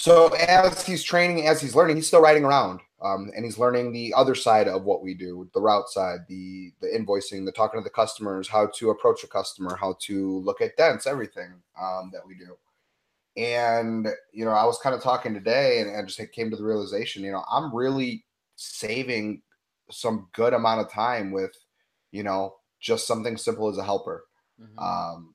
[0.00, 3.92] so as he's training, as he's learning, he's still riding around, um, and he's learning
[3.92, 7.78] the other side of what we do, the route side, the the invoicing, the talking
[7.78, 12.10] to the customers, how to approach a customer, how to look at dents, everything um,
[12.14, 12.56] that we do.
[13.36, 16.64] And you know, I was kind of talking today, and I just came to the
[16.64, 18.24] realization, you know, I'm really
[18.56, 19.42] saving
[19.90, 21.52] some good amount of time with,
[22.12, 24.24] you know, just something simple as a helper.
[24.60, 24.78] Mhm.
[24.82, 25.34] um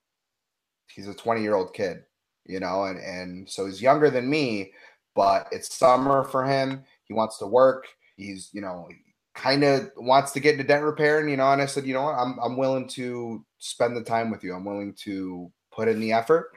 [0.87, 2.03] he's a 20 year old kid
[2.45, 4.71] you know and and so he's younger than me
[5.15, 6.83] but it's summer for him.
[7.05, 7.87] He wants to work.
[8.17, 8.89] He's you know
[9.33, 11.19] kind of wants to get into dent repair.
[11.19, 12.15] And you know and i said you know what?
[12.15, 14.53] I'm, I'm willing to spend the time with you.
[14.53, 16.51] I'm willing to put in the effort.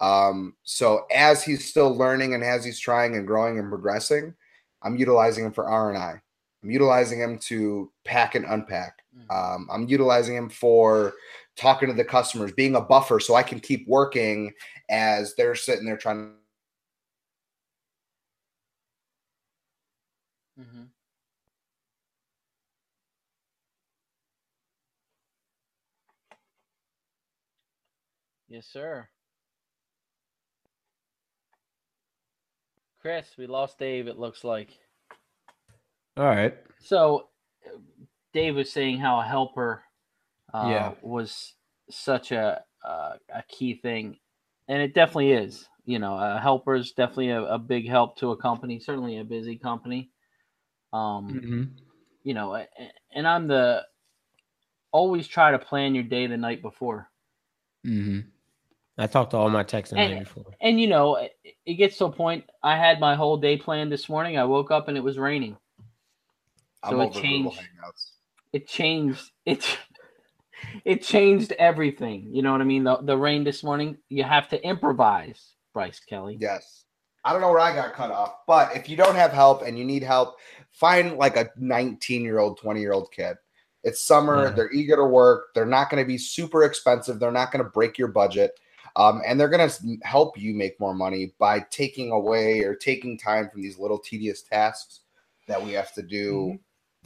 [0.00, 4.34] Um so as he's still learning and as he's trying and growing and progressing
[4.82, 6.20] i'm utilizing him for r&i
[6.62, 9.30] i'm utilizing him to pack and unpack Mhm.
[9.34, 11.14] um, I'm utilizing him for
[11.56, 14.52] talking to the customers, being a buffer, so I can keep working
[14.90, 16.36] as they're sitting there trying.
[20.56, 20.90] To Mhm.
[28.48, 29.08] Yes, sir.
[33.00, 34.70] Chris, we lost Dave, it looks like.
[36.16, 36.54] All right.
[36.80, 37.28] So,
[38.32, 39.82] Dave was saying how a helper
[40.54, 40.92] uh, Yeah.
[41.02, 41.54] was
[41.90, 44.18] such a, uh, a key thing.
[44.68, 45.68] And it definitely is.
[45.84, 49.24] You know, a helper is definitely a, a big help to a company, certainly a
[49.24, 50.10] busy company.
[50.92, 51.62] Um, Mm-hmm.
[52.24, 52.64] you know,
[53.14, 53.84] and I'm the
[54.92, 57.08] always try to plan your day the night before.
[57.86, 58.20] Mm-hmm.
[58.98, 60.44] I talked to all my techs there And- before.
[60.60, 61.32] And you know, it,
[61.66, 62.44] it gets to a point.
[62.62, 64.38] I had my whole day planned this morning.
[64.38, 65.56] I woke up and it was raining.
[66.86, 67.62] I'm So it over Google changed.
[68.52, 69.30] It changed.
[69.44, 69.78] It
[70.84, 72.28] it changed everything.
[72.30, 72.84] You know what I mean?
[72.84, 73.98] The the rain this morning.
[74.08, 76.38] You have to improvise, Bryce Kelly.
[76.40, 76.84] Yes.
[77.24, 79.76] I don't know where I got cut off, but if you don't have help and
[79.76, 80.36] you need help,
[80.70, 83.36] find like a 19 year old, 20 year old kid.
[83.82, 84.44] It's summer.
[84.44, 84.50] Yeah.
[84.50, 85.48] They're eager to work.
[85.52, 87.18] They're not going to be super expensive.
[87.18, 88.52] They're not going to break your budget.
[88.94, 93.18] Um, and they're going to help you make more money by taking away or taking
[93.18, 95.00] time from these little tedious tasks
[95.48, 96.56] that we have to do Mm-hmm.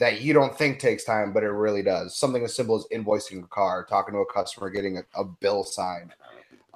[0.01, 2.17] That you don't think takes time, but it really does.
[2.17, 5.63] Something as simple as invoicing a car, talking to a customer, getting a, a bill
[5.65, 6.13] signed.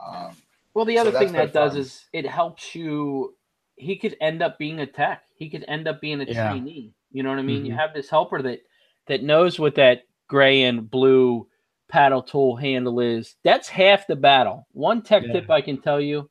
[0.06, 0.38] Um,
[0.76, 1.82] Well, the other that's thing that does fun.
[1.82, 3.36] is it helps you.
[3.78, 5.24] He could end up being a tech.
[5.36, 6.50] He could end up being a Yeah.
[6.50, 6.94] trainee.
[7.12, 7.66] You know what I mean?
[7.66, 7.78] You Mhm.
[7.78, 8.62] have this helper that
[9.08, 11.48] that knows what that gray and blue
[11.90, 13.36] paddle tool handle is.
[13.44, 14.68] That's half the battle.
[14.74, 15.34] One tech Yeah.
[15.34, 16.30] tip I can tell you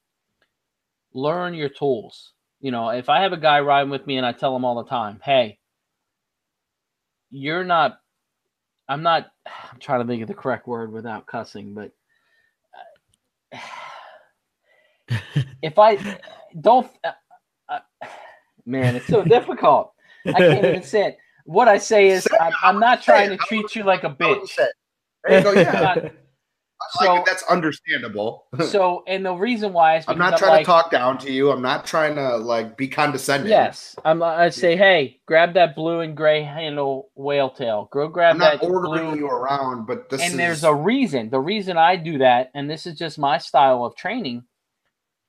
[1.15, 2.35] learn your tools.
[2.61, 4.83] You know, if I have a guy riding with me and I tell him all
[4.83, 5.59] the time, hey,
[7.35, 8.01] you're not,
[8.89, 11.91] I'm not, I'm trying to think of the correct word without cussing, but
[13.53, 13.59] uh,
[15.63, 15.99] if I
[16.61, 17.11] don't, uh,
[17.69, 17.79] uh,
[18.67, 19.93] man, it's so difficult.
[20.27, 21.19] I can't even say it.
[21.45, 24.57] What I say is, I'm, I'm not trying to treat you like a bitch.
[25.25, 25.53] There you go.
[25.53, 26.11] Yeah,
[27.01, 28.47] Not- Like, So- that's understandable.
[28.69, 31.51] so, and the reason why is I'm not trying like, to talk down to you.
[31.51, 33.51] I'm not trying to like be condescending.
[33.51, 34.23] Yes, I'm.
[34.23, 37.89] I say, hey, grab that blue and gray handle whale tail.
[37.93, 38.55] Go grab that.
[38.55, 39.19] I'm not ordering blue.
[39.21, 41.31] you around, but this and is there's a reason.
[41.31, 44.45] The reason I do that, and this is just my style of training.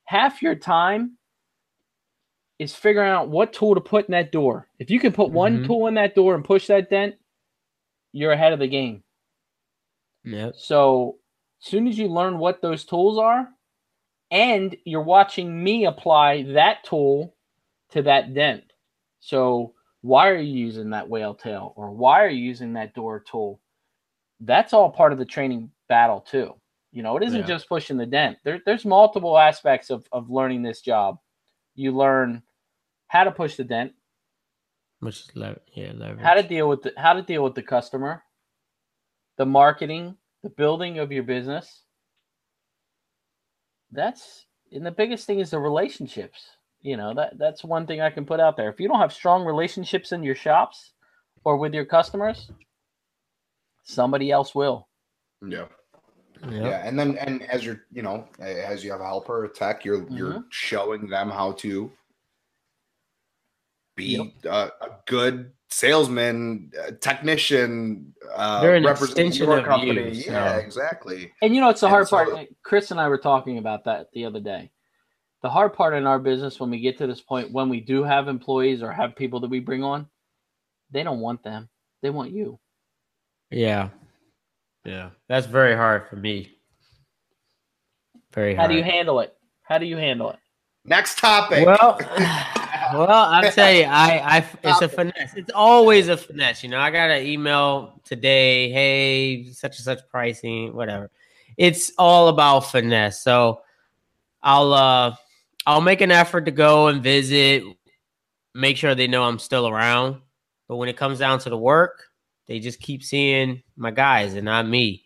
[0.05, 1.17] Half your time
[2.59, 4.67] is figuring out what tool to put in that door.
[4.79, 5.65] If you can put one Mhm.
[5.67, 7.15] tool in that door and push that dent,
[8.13, 9.03] you're ahead of the game.
[10.23, 10.51] Yeah.
[10.55, 11.17] So,
[11.61, 13.47] as soon as you learn what those tools are,
[14.31, 17.35] and you're watching me apply that tool
[17.91, 18.63] to that dent.
[19.19, 23.23] So, why are you using that whale tail or why are you using that door
[23.29, 23.59] tool?
[24.39, 26.53] That's all part of the training battle, too.
[26.91, 27.47] You know, it isn't Yeah.
[27.47, 28.37] just pushing the dent.
[28.43, 31.17] There, there's multiple aspects of, of learning this job.
[31.73, 32.43] You learn
[33.07, 33.93] how to push the dent,
[34.99, 36.21] Which is lever- yeah, leverage.
[36.23, 38.23] how to deal with the how to deal with the customer,
[39.37, 41.81] the marketing, the building of your business.
[43.91, 46.45] That's and the biggest thing is the relationships.
[46.81, 48.69] You know, that that's one thing I can put out there.
[48.69, 50.93] If you don't have strong relationships in your shops
[51.43, 52.51] or with your customers,
[53.83, 54.87] somebody else will.
[55.47, 55.65] yeah.
[56.47, 56.61] Yep.
[56.63, 59.83] Yeah, and then and as you're, you know, as you have a helper or tech,
[59.83, 60.41] you're you're Mm-hmm.
[60.51, 61.91] showing them how to
[63.95, 70.11] be uh, a good salesman, uh, technician, uh, They're an representing extension your of company.
[70.17, 71.31] you, Yeah, so- exactly.
[71.41, 72.47] And you know, it's the And hard so- part.
[72.63, 74.71] Chris and I were talking about that the other day.
[75.41, 78.03] The hard part in our business when we get to this point, when we do
[78.03, 80.07] have employees or have people that we bring on,
[80.91, 81.69] they don't want them.
[82.01, 82.59] They want you.
[83.51, 83.89] Yeah.
[84.85, 85.09] Yeah.
[85.27, 86.51] That's very hard for me.
[88.33, 88.71] Very How hard.
[88.71, 89.35] do you handle it?
[89.63, 90.39] How do you handle it?
[90.83, 91.65] Next topic.
[91.65, 91.99] well,
[92.93, 95.33] well, I'll tell you, I, I, it's a finesse.
[95.35, 96.63] It's always a finesse.
[96.63, 98.71] You know, I got an email today.
[98.71, 101.09] Hey, such and such pricing, whatever.
[101.57, 103.21] It's all about finesse.
[103.21, 103.61] So,
[104.43, 105.15] I'll, uh,
[105.65, 107.63] I'll make an effort to go and visit,
[108.53, 110.21] make sure they know I'm still around.
[110.67, 112.03] But when it comes down to the work,
[112.47, 115.03] they just keep seeing my guys and not me.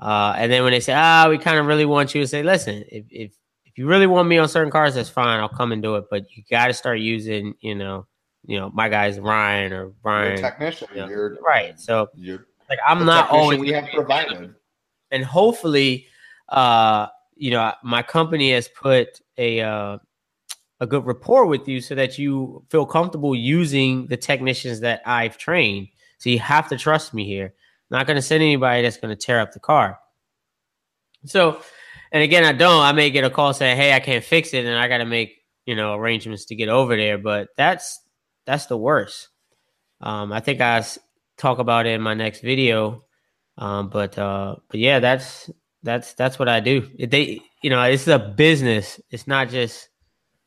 [0.00, 2.42] Uh, and then when they say, "Ah, we kind of really want you," to say,
[2.42, 3.32] "Listen, if if if
[3.78, 5.40] you really want me on certain cars, that's fine.
[5.40, 6.04] I'll come and do it.
[6.10, 8.06] But you got to start using, you know,
[8.44, 10.88] you know, my guys Ryan or Brian, technician.
[10.94, 11.08] Yeah.
[11.08, 11.78] You're right?
[11.78, 14.54] So You're like, I'm not always we have provided.
[15.10, 16.06] and hopefully
[16.48, 17.06] uh
[17.36, 19.98] you know my company has put a uh
[20.80, 25.36] a good rapport with you so that you feel comfortable using the technicians that I've
[25.36, 25.88] trained.
[26.18, 27.46] So you have to trust me here.
[27.90, 29.98] I'm not going to send anybody that's going to tear up the car.
[31.24, 31.60] So,
[32.12, 32.82] and again, I don't.
[32.82, 35.04] I may get a call saying, "Hey, I can't fix it," and I got to
[35.04, 35.36] make
[35.66, 37.18] you know arrangements to get over there.
[37.18, 38.00] But that's
[38.46, 39.28] that's the worst.
[40.00, 40.98] Um, I think I s-
[41.36, 43.04] talk about it in my next video.
[43.56, 45.50] Um, but uh, but yeah, that's
[45.82, 46.88] that's that's what I do.
[46.98, 49.00] If They, you know, it's a business.
[49.10, 49.88] It's not just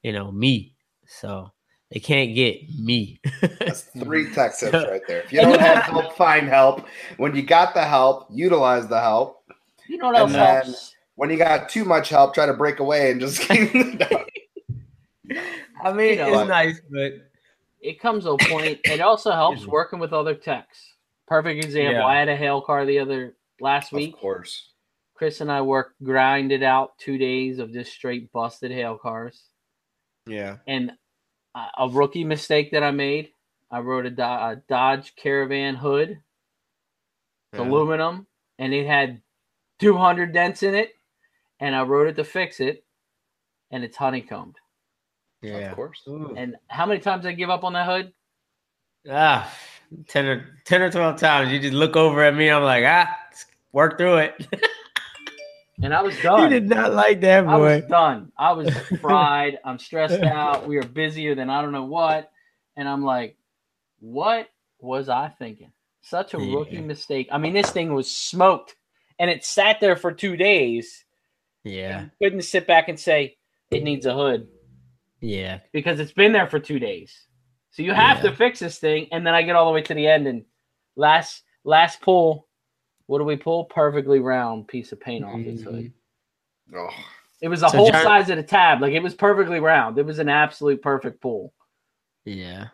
[0.01, 0.76] you know me.
[1.07, 1.51] So
[1.91, 3.20] they can't get me.
[3.59, 5.20] That's three tech tips So- right there.
[5.22, 6.86] If you don't have help, find help.
[7.18, 9.43] When you got the help, utilize the help.
[9.89, 10.95] You know what else And then- helps?
[11.16, 13.72] When you got too much help, try to break away and just keep
[15.84, 16.47] I mean, You know it's what?
[16.47, 17.14] nice, but
[17.82, 18.80] It comes to a point.
[18.86, 20.93] It also helps working with other techs.
[21.28, 21.93] Perfect example.
[21.93, 22.05] Yeah.
[22.05, 24.14] I had a hail car the other last week.
[24.14, 24.70] Of course.
[25.16, 29.43] Chris and I worked grinded out two days of just straight busted hail cars.
[30.28, 30.57] Yeah.
[30.68, 30.91] and
[31.55, 33.30] a, a rookie mistake that I made.
[33.72, 36.20] I wrote a, Do- a Dodge Caravan hood,
[37.53, 37.62] Yeah.
[37.62, 38.28] aluminum,
[38.59, 39.22] and it had
[39.80, 40.91] 200 dents in it.
[41.62, 42.84] And I wrote it to fix it,
[43.72, 44.55] and it's honeycombed.
[45.41, 45.70] yeah.
[45.70, 46.01] Of course.
[46.36, 48.12] And how many times I give up on that hood?
[49.09, 49.49] Ah,
[50.07, 51.51] 10 or 10 or 12 times.
[51.51, 52.49] You just look over at me.
[52.49, 53.16] I'm like, ah,
[53.72, 54.47] work through it.
[55.84, 56.43] And I was done.
[56.43, 57.88] you did not like that, I was boy.
[57.88, 58.32] done.
[58.38, 59.57] I was fried.
[59.66, 60.68] I'm stressed out.
[60.68, 62.32] We are busier than I don't know what.
[62.78, 63.36] And I'm like,
[63.99, 64.47] what
[64.80, 65.72] was I thinking?
[66.01, 67.30] Such a rookie mistake.
[67.32, 68.76] I mean, this thing was smoked
[69.18, 71.03] and it sat there for two days.
[71.64, 72.05] Yeah.
[72.22, 73.38] Couldn't sit back and say
[73.70, 74.47] it needs a hood
[75.20, 75.59] Yeah.
[75.72, 77.28] because it's been there for two days.
[77.72, 78.32] So you have Yeah.
[78.32, 79.07] to fix this thing.
[79.12, 80.45] And then I get all the way to the end and
[80.95, 82.47] last last pull,
[83.07, 83.66] What do we pull?
[83.66, 85.91] Perfectly round piece of paint off its hood.
[86.74, 86.89] Oh,
[87.41, 88.82] It was the So whole Jon- size of the tab.
[88.82, 89.97] Like it was perfectly round.
[89.97, 91.53] It was an absolute perfect pull.
[92.24, 92.68] Yeah.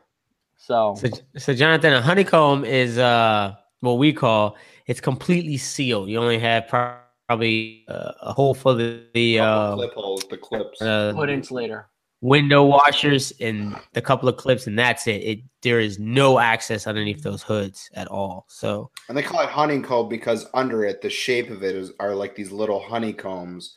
[0.58, 1.08] So, So,
[1.38, 6.08] so Jonathan, a honeycomb is uh what we call it's completely sealed.
[6.10, 10.38] You only have prob- probably uh, a hole for the, the uh, clip holes, the
[10.38, 10.82] clips.
[10.82, 11.90] uh, hood insulator.
[12.22, 15.22] window washers and the couple of clips, and that's it.
[15.24, 18.46] It there is no access underneath those hoods at all.
[18.48, 22.16] So And they call it honeycomb because under it, the shape of it is are
[22.16, 23.76] like these little honeycombs,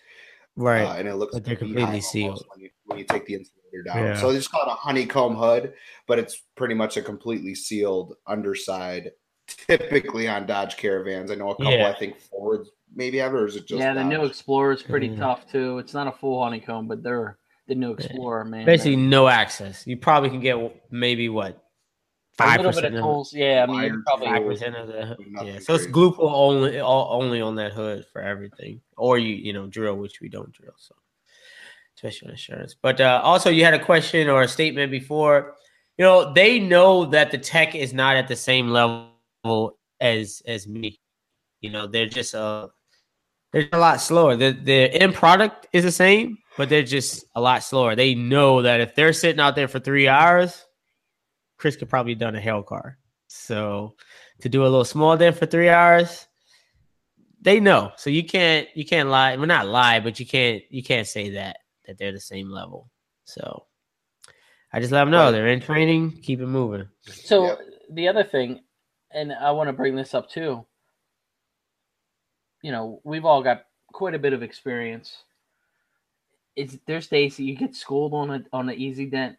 [0.56, 2.44] right, uh, and it looks But they're completely sealed.
[2.54, 3.98] When you, when you take the insulator down.
[3.98, 4.16] Yeah.
[4.16, 5.74] So they just call it a honeycomb hood,
[6.06, 9.10] but it's pretty much a completely sealed underside.
[9.66, 11.72] Typically on Dodge Caravans, I know a couple.
[11.72, 11.88] Yeah.
[11.88, 14.82] I think Fords maybe have, it, or is it just yeah, the new Explorer is
[14.82, 15.18] pretty Mhm.
[15.18, 15.78] tough too.
[15.78, 17.38] It's not a full honeycomb, but they're
[17.68, 18.66] the new Explorer, man.
[18.66, 19.86] basically they're- no access.
[19.86, 20.56] You probably can get
[20.90, 23.32] maybe what a five little bit percent of of tools.
[23.34, 25.52] Yeah, I mean, Wire probably five percent of the yeah.
[25.58, 25.90] So it's crazy.
[25.90, 29.96] glue pull only all, only on that hood for everything, or you you know drill,
[29.96, 30.74] which we don't drill.
[30.78, 30.94] So
[31.96, 32.74] especially insurance.
[32.80, 35.54] But uh, also, you had a question or a statement before.
[35.98, 39.10] You know, they know that the tech is not at the same level
[40.00, 41.00] as as me.
[41.60, 42.68] You know, they're just uh
[43.52, 44.36] they're a lot slower.
[44.36, 47.94] The the end product is the same, but they're just a lot slower.
[47.94, 50.64] They know that if they're sitting out there for three hours,
[51.58, 52.98] Chris could probably done a hell car.
[53.28, 53.94] So
[54.40, 56.26] to do a little small dent for three hours,
[57.40, 57.92] they know.
[57.96, 59.36] So you can't you can't lie.
[59.36, 62.90] Well, not lie, but you can't you can't say that that they're the same level.
[63.24, 63.66] So
[64.72, 66.20] I just let them know they're in training.
[66.22, 66.88] Keep it moving.
[67.02, 67.58] So Yep.
[67.92, 68.60] the other thing,
[69.12, 70.64] and I want to bring this up too.
[72.62, 75.24] You know, we've all got quite a bit of experience.
[76.56, 79.36] It's there's days that you get schooled on a on an easy dent.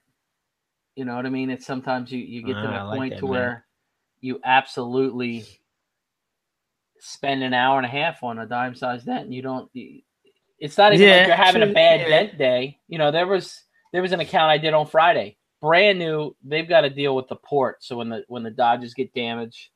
[0.95, 1.49] You know what I mean?
[1.49, 3.31] It's sometimes you you get to Ah, that like point that, to man.
[3.31, 3.65] where
[4.21, 5.45] you absolutely
[6.99, 10.01] spend an hour and a half on a dime sized dent and you don't you-
[10.59, 12.07] it's not even Yeah, like you're having a bad yeah.
[12.07, 12.79] dent day.
[12.87, 15.37] You know, there was there was an account I did on Friday.
[15.61, 17.83] Brand new, they've got to deal with the port.
[17.83, 19.69] So when the when the Dodges get damaged,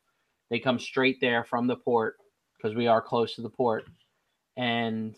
[0.49, 2.17] they come straight there from the port
[2.57, 3.86] because we are close to the port.
[4.57, 5.15] And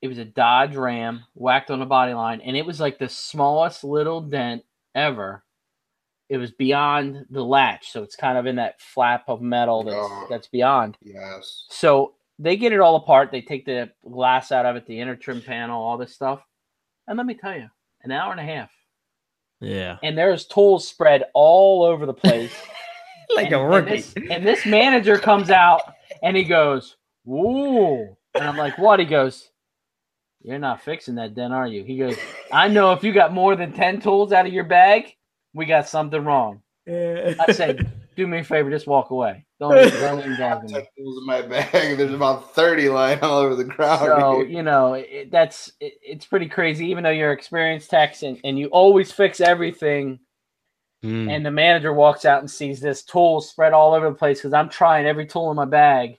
[0.00, 3.08] it was a Dodge Ram whacked on the body line, and it was like the
[3.08, 4.62] smallest little dent
[4.94, 5.44] ever.
[6.30, 9.96] It was beyond the latch, so it's kind of in that flap of metal that's
[9.98, 10.26] Oh.
[10.30, 10.96] that's beyond.
[11.02, 11.66] Yes.
[11.68, 13.30] So they get it all apart.
[13.30, 16.42] They take the glass out of it, the inner trim panel, all this stuff.
[17.06, 17.68] And let me tell you,
[18.04, 18.70] an hour and a half.
[19.60, 22.52] Yeah, And there's tools spread all over the place.
[23.36, 23.90] like and, a and rookie.
[23.90, 25.82] this, and this manager comes out
[26.22, 28.16] and he goes, Whoa.
[28.34, 29.00] And I'm like, What?
[29.00, 29.50] He goes,
[30.42, 31.84] You're not fixing that dent, are you?
[31.84, 32.16] He goes,
[32.50, 35.14] I know if you got more than 10 tools out of your bag,
[35.52, 36.62] we got something wrong.
[36.88, 37.90] I said,
[38.20, 39.46] Do me a favor, just walk away.
[39.58, 40.72] Don't, even- don't even talk me.
[40.74, 41.96] Tools in my bag.
[41.96, 44.00] There's about thirty lying all over the ground.
[44.00, 46.90] So you know it, that's it, it's pretty crazy.
[46.90, 50.18] Even though you're experienced techs and, and you always fix everything,
[51.02, 51.34] Mm.
[51.34, 54.52] and the manager walks out and sees this tool spread all over the place because
[54.52, 56.18] I'm trying every tool in my bag.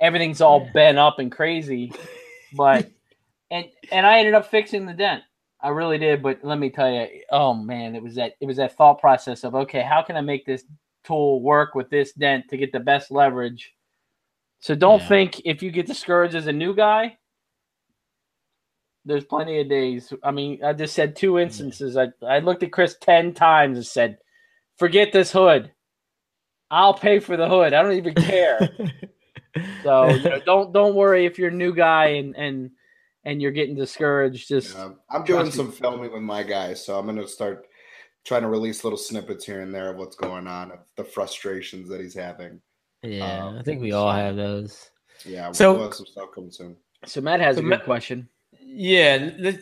[0.00, 1.92] Everything's all bent up and crazy,
[2.56, 2.88] but
[3.50, 5.24] and and I ended up fixing the dent.
[5.60, 8.58] I really did, but let me tell you, oh man, it was that it was
[8.58, 10.64] that thought process of okay, how can I make this
[11.04, 13.72] tool work with this dent to get the best leverage?
[14.60, 15.08] So don't Yeah.
[15.08, 17.18] think if you get discouraged as a new guy.
[19.06, 20.12] There's plenty of days.
[20.22, 21.96] I mean, I just said two instances.
[21.98, 24.16] I, I looked at Chris 10 times and said,
[24.78, 25.70] forget this hood.
[26.70, 27.74] I'll pay for the hood.
[27.74, 28.70] I don't even care.
[29.82, 32.70] So you know, don't don't worry if you're a new guy and and
[33.24, 34.48] and you're getting discouraged.
[34.48, 35.64] Just Yeah, I'm doing Trust me.
[35.64, 37.66] some filming with my guys, so I'm gonna start
[38.24, 41.88] trying to release little snippets here and there of what's going on, of the frustrations
[41.88, 42.60] that he's having.
[43.02, 44.90] yeah, Um, I think we all have those.
[45.26, 46.76] Yeah, So- we'll have some stuff coming soon.
[47.04, 48.28] so Matt has So a good Matt- question.
[48.66, 49.56] Yeah, this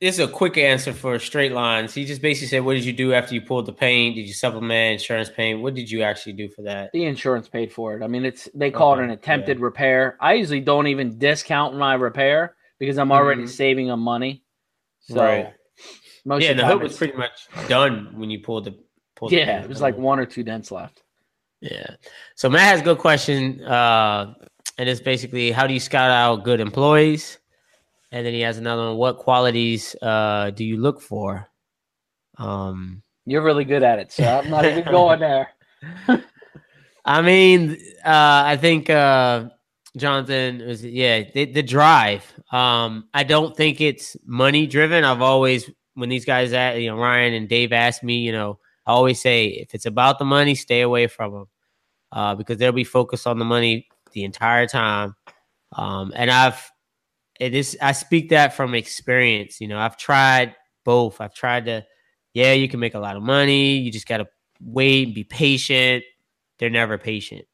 [0.00, 1.94] this is a quick answer for straight lines.
[1.94, 4.16] He just basically said, "What did you do after you pulled the paint?
[4.16, 5.60] Did you supplement insurance paint?
[5.62, 8.02] What did you actually do for that?" The insurance paid for it.
[8.02, 10.16] I mean, it's they call Okay, it an attempted repair.
[10.20, 13.48] I usually don't even discount my repair because I'm already Mhm.
[13.50, 14.42] saving them money.
[15.00, 15.54] So Right.
[16.26, 18.76] Most yeah, of the the hood was pretty much done when you pulled the.
[19.14, 21.02] Pulled yeah, paint it was like one or two dents left.
[21.60, 21.96] Yeah.
[22.34, 24.34] So Matt has a good question, uh,
[24.76, 27.38] and it's basically how do you scout out good employees?
[28.12, 31.48] And then he has another one: What qualities uh, do you look for?
[32.36, 35.48] Um, You're really good at it, so I'm not even going there.
[37.06, 39.48] I mean, uh, I think uh,
[39.96, 42.24] Jonathan was yeah the, the drive.
[42.52, 45.04] Um, I don't think it's money driven.
[45.04, 48.60] I've always when these guys at you know Ryan and Dave ask me, you know,
[48.86, 51.46] I always say if it's about the money, stay away from them.
[52.12, 55.14] uh, because they'll be focused on the money the entire time.
[55.72, 56.70] Um, and I've
[57.40, 59.60] it is I speak that from experience.
[59.60, 61.20] You know, I've tried both.
[61.20, 61.84] I've tried to,
[62.34, 63.78] yeah, you can make a lot of money.
[63.78, 64.28] You just got to
[64.62, 66.04] wait and be patient.
[66.58, 67.46] They're never patient.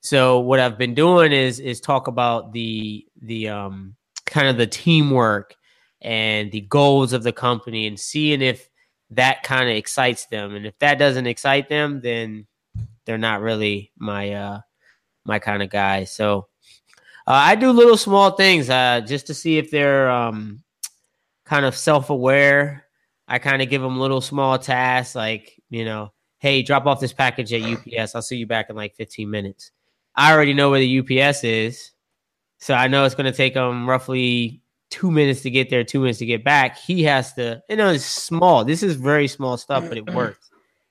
[0.00, 3.96] So what I've been doing is is talk about the the um
[4.26, 5.56] kind of the teamwork
[6.02, 8.68] and the goals of the company and seeing if
[9.10, 10.54] that kind of excites them.
[10.54, 12.46] And if that doesn't excite them, then
[13.04, 14.60] they're not really my uh
[15.24, 16.04] my kind of guy.
[16.04, 16.48] So
[17.26, 20.62] uh, I do little small things uh just to see if they're um
[21.44, 22.84] kind of self-aware.
[23.28, 27.12] I kind of give them little small tasks like, you know, hey, drop off this
[27.12, 28.14] package at UPS.
[28.14, 29.70] I'll see you back in like 15 minutes.
[30.14, 31.92] I already know where the UPS is.
[32.58, 34.61] So I know it's going to take them roughly
[34.92, 36.76] two minutes to get there, two minutes to get back.
[36.76, 38.62] He has to, you know, it's small.
[38.62, 40.50] This is very small stuff, but it works.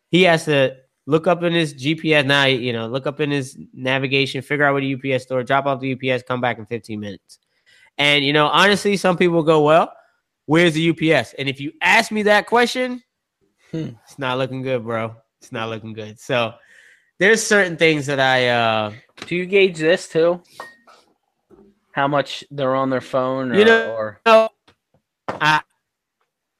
[0.09, 0.75] He has to
[1.05, 4.73] look up in his GPS now, you know, look up in his navigation, figure out
[4.73, 7.37] where the UPS store, drop off the UPS, come back in 15 minutes.
[7.99, 9.93] And, you know, honestly, some people go, well,
[10.47, 11.35] where's the UPS?
[11.37, 13.03] And if you ask me that question,
[13.69, 13.89] hmm.
[14.03, 15.15] it's not looking good, bro.
[15.41, 16.19] It's not looking good.
[16.19, 16.55] So
[17.19, 18.93] there's certain things that I, uh,
[19.27, 20.41] do you gauge this too?
[21.93, 24.21] How much they're on their phone, or, you know, or...
[24.25, 24.49] No,
[25.27, 25.61] I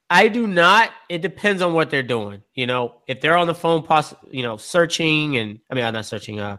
[0.10, 0.92] I do not.
[1.08, 2.42] It depends on what they're doing.
[2.54, 5.94] You know, if they're on the phone, poss- you know, searching and I mean, I'm
[5.94, 6.40] not searching.
[6.40, 6.58] Uh,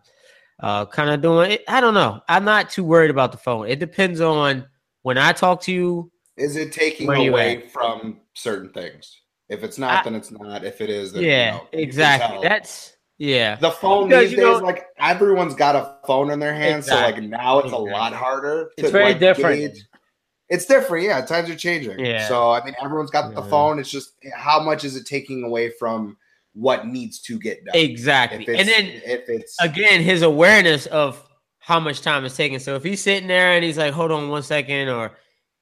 [0.60, 1.64] uh, kind of doing it.
[1.68, 2.20] I don't know.
[2.28, 3.68] I'm not too worried about the phone.
[3.68, 4.66] It depends on
[5.02, 6.10] when I talk to you.
[6.36, 9.20] Is it taking away from certain things?
[9.48, 10.64] If it's not, I, then it's not.
[10.64, 12.38] If it is, then yeah, you know, exactly.
[12.42, 13.56] That's yeah.
[13.56, 16.78] The phone because, these days, know, like everyone's got a phone in their hand.
[16.78, 17.22] exactly.
[17.22, 17.90] so like now it's exactly.
[17.90, 18.64] a lot harder.
[18.64, 19.58] To, it's very like, different.
[19.60, 19.84] Gauge.
[20.48, 21.24] It's different, yeah.
[21.24, 21.98] Times are changing.
[21.98, 22.28] Yeah.
[22.28, 23.40] So I mean, everyone's got yeah.
[23.40, 23.78] the phone.
[23.78, 26.16] It's just how much is it taking away from
[26.54, 27.74] what needs to get done?
[27.74, 28.46] Exactly.
[28.58, 31.22] And then if it's again his awareness of
[31.58, 32.58] how much time is taking.
[32.58, 35.12] So if he's sitting there and he's like, "Hold on one second, or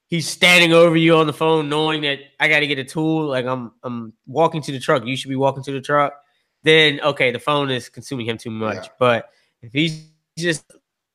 [0.06, 3.26] he's standing over you on the phone, knowing that I got to get a tool.
[3.26, 5.04] Like I'm, I'm walking to the truck.
[5.04, 6.14] You should be walking to the truck
[6.62, 8.86] then okay, the phone is consuming him too much.
[8.86, 8.92] Yeah.
[8.98, 9.30] But
[9.62, 10.70] if he's just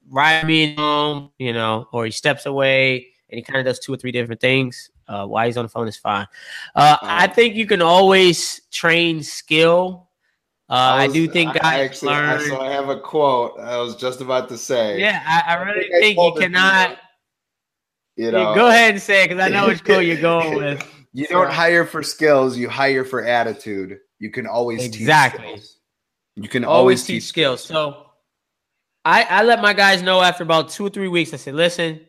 [0.09, 3.93] riding me home, you know, or he steps away and he kind of does two
[3.93, 6.27] or three different things, uh, while he's on the phone is fine.
[6.75, 10.09] Uh, I think you can always train skill.
[10.67, 12.41] Uh, I, was, I, do think guys I actually, learn.
[12.41, 13.59] So I have a quote.
[13.59, 14.99] I was just about to say.
[14.99, 16.97] Yeah, I, I really I think, think you cannot.
[18.15, 20.89] You know, go ahead and say it because I know which quote you're going with.
[21.13, 23.99] You don't hire for skills; you hire for attitude.
[24.19, 25.61] You can always exactly.
[26.35, 27.63] You can always, always teach, teach skills.
[27.63, 28.07] So
[29.03, 31.33] I I let my guys know after about two or three weeks.
[31.33, 32.01] I said, listen,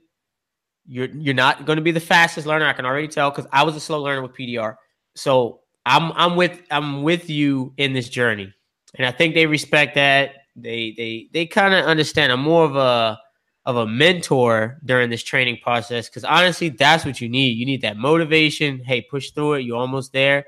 [0.87, 2.67] you're you're not going to be the fastest learner.
[2.67, 4.77] I can already tell because I was a slow learner with PDR.
[5.15, 8.53] So I'm I'm with I'm with you in this journey,
[8.95, 10.33] and I think they respect that.
[10.55, 12.33] They they they kind of understand.
[12.33, 13.19] I'm more of a
[13.67, 17.57] of a mentor during this training process because honestly, that's what you need.
[17.59, 18.79] You need that motivation.
[18.79, 19.63] Hey, push through it.
[19.63, 20.47] You're almost there.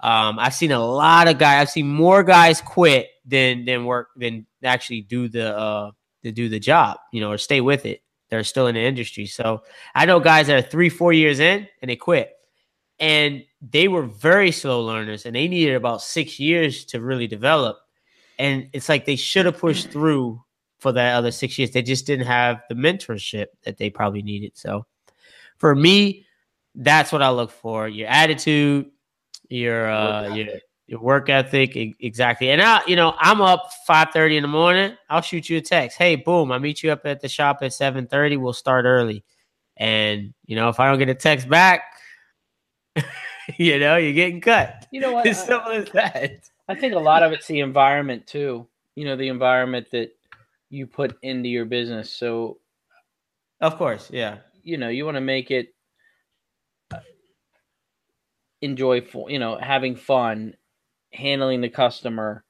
[0.00, 1.62] Um, I've seen a lot of guys.
[1.62, 5.90] I've seen more guys quit than than work than actually do the uh
[6.22, 8.02] to do the job, you know, or stay with it.
[8.28, 9.26] They're still in the industry.
[9.26, 9.62] So
[9.94, 12.34] I know guys that are three, four years in and they quit.
[13.00, 17.78] And they were very slow learners and they needed about six years to really develop.
[18.38, 20.42] And it's like they should have pushed through
[20.78, 21.70] for that other six years.
[21.70, 24.52] They just didn't have the mentorship that they probably needed.
[24.54, 24.86] So
[25.56, 26.26] for me,
[26.74, 27.88] that's what I look for.
[27.88, 28.90] Your attitude,
[29.48, 30.46] your uh your
[30.86, 32.50] your work ethic exactly.
[32.50, 34.96] And i you know i'm up 5 in the morning.
[35.08, 35.98] I'll shoot you a text.
[35.98, 39.24] Hey boom i meet you up at the shop at 7 we'll start early.
[39.76, 41.82] And you know if i don't get a text back
[43.58, 44.86] you know you're getting cut.
[44.90, 45.26] You know what?
[45.26, 46.48] As simple as that.
[46.68, 48.66] I think a lot of it's the environment too.
[48.94, 50.10] You know the environment that
[50.70, 52.10] you put into your business.
[52.10, 52.58] So
[53.60, 54.38] of course yeah.
[54.62, 55.74] you know you want to make it
[58.60, 60.54] enjoy, you know, having fun,
[61.12, 62.44] handling the customer.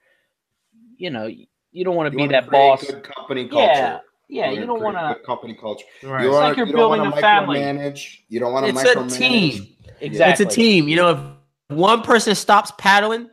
[0.97, 2.85] You know, you don't want to be that boss.
[2.85, 3.67] Good company culture.
[3.67, 3.99] Yeah,
[4.29, 4.51] yeah.
[4.51, 5.85] You, you don't want to company culture.
[6.03, 6.23] Right.
[6.23, 7.61] You it's like you're you building a family.
[7.61, 8.25] Manage.
[8.29, 8.71] You don't want to.
[8.71, 9.15] It's micromanage.
[9.15, 9.77] a team.
[10.01, 10.45] Exactly.
[10.45, 10.89] It's a team.
[10.89, 13.31] You know, if one person stops paddling,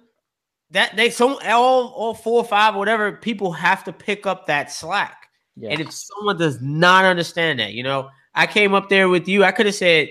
[0.71, 4.47] that they some all all four or five or whatever people have to pick up
[4.47, 5.29] that slack.
[5.55, 5.71] Yes.
[5.71, 9.43] And if someone does not understand that, you know, I came up there with you.
[9.45, 10.09] I could have said,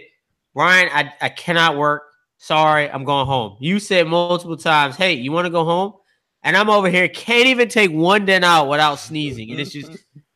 [0.55, 2.05] Ryan, I, I cannot work
[2.39, 3.57] sorry, I'm going home.
[3.61, 5.95] You said multiple times, hey, you want to go home?
[6.43, 9.51] And I'm over here, can't even take one dent out without sneezing.
[9.51, 9.91] And it's just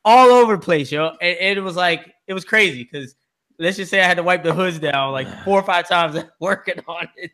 [0.05, 1.09] all over the place, yo.
[1.20, 3.14] And, and it was like, it was crazy because
[3.59, 6.18] let's just say I had to wipe the hoods down like four or five times
[6.40, 7.32] working on it.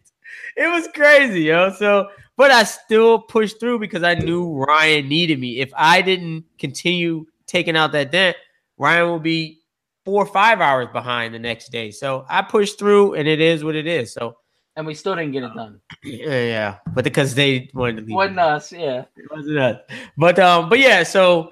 [0.57, 1.71] it was crazy, yo.
[1.71, 5.61] So, but I still pushed through because I knew Ryan needed me.
[5.61, 8.37] If I didn't continue taking out that dent,
[8.77, 9.61] Ryan will be
[10.05, 11.91] four or five hours behind the next day.
[11.91, 14.13] So I pushed through, and it is what it is.
[14.13, 14.37] So,
[14.77, 15.81] and we still didn't get it done.
[16.05, 16.79] yeah, yeah.
[16.95, 19.81] but because they wanted to leave, wasn't us, yeah, it wasn't us.
[20.17, 21.51] But um, but yeah, so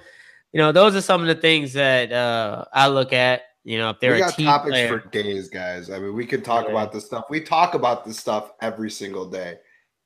[0.52, 3.42] you know, those are some of the things that uh I look at.
[3.64, 5.88] You know, if they're we a got team topics player, for days, guys.
[5.88, 6.72] I mean, we could talk Yeah.
[6.72, 7.26] about this stuff.
[7.30, 9.58] We talk about this stuff every single day.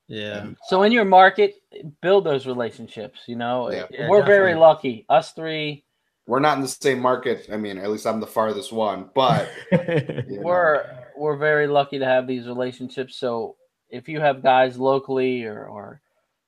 [0.08, 1.54] yeah, And So in your market,
[2.02, 3.20] build those relationships.
[3.26, 3.86] You know, Yeah.
[3.90, 5.06] Yeah, we're very lucky.
[5.08, 5.86] Us three,
[6.26, 7.48] we're not in the same market.
[7.50, 10.82] I mean, at least I'm the farthest one, but you know,
[11.16, 13.16] we're we're very lucky to have these relationships.
[13.16, 13.56] So
[13.90, 16.00] if you have guys locally or or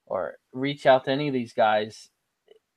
[0.06, 2.08] or reach out to any of these guys,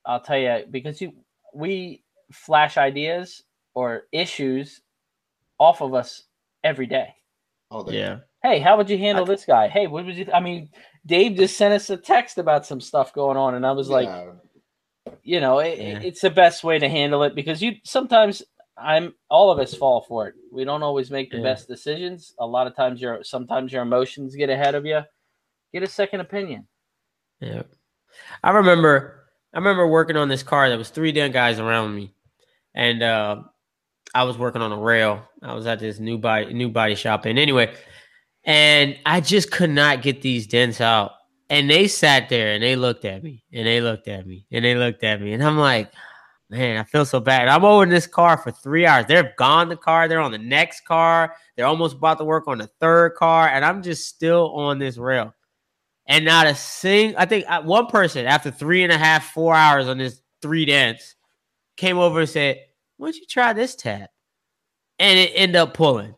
[0.06, 1.12] I'll tell you because you
[1.54, 3.42] we flash ideas
[3.74, 4.80] or issues
[5.58, 6.24] off of us
[6.64, 7.14] every day.
[7.70, 7.98] all day.
[7.98, 8.18] yeah.
[8.42, 9.68] Hey, how would you handle I- this guy?
[9.68, 10.26] Hey, what was you?
[10.34, 10.70] I mean,
[11.06, 14.08] Dave just sent us a text about some stuff going on, and I was like,
[15.22, 16.00] you know it, Yeah.
[16.02, 18.42] it's the best way to handle it because you sometimes
[18.78, 21.42] i'm all of us fall for it we don't always make the Yeah.
[21.42, 25.00] best decisions a lot of times your sometimes your emotions get ahead of you
[25.72, 26.66] get a second opinion
[27.40, 27.62] Yeah.
[28.42, 30.68] I remember I remember working on this car.
[30.68, 32.14] There was three damn guys around me.
[32.74, 33.42] And uh
[34.14, 35.22] I was working on a rail.
[35.42, 37.24] I was at this new body new body shop.
[37.26, 37.74] And anyway,
[38.44, 41.12] and I just could not get these dents out.
[41.50, 44.64] And they sat there and they looked at me and they looked at me and
[44.64, 45.32] they looked at me.
[45.34, 45.90] And I'm like,
[46.52, 47.48] man, I feel so bad.
[47.48, 49.06] I'm over in this car for three hours.
[49.06, 50.06] They've gone the car.
[50.06, 51.34] They're on the next car.
[51.56, 53.48] They're almost about to work on the third car.
[53.48, 55.34] And I'm just still on this rail
[56.06, 57.14] and not a sing.
[57.16, 60.66] I think uh, one person after three and a half, four hours on this three
[60.66, 61.14] dance
[61.78, 62.60] came over and said,
[62.98, 64.08] "Why don't you try this tab?"
[64.98, 66.14] And it ended up pulling.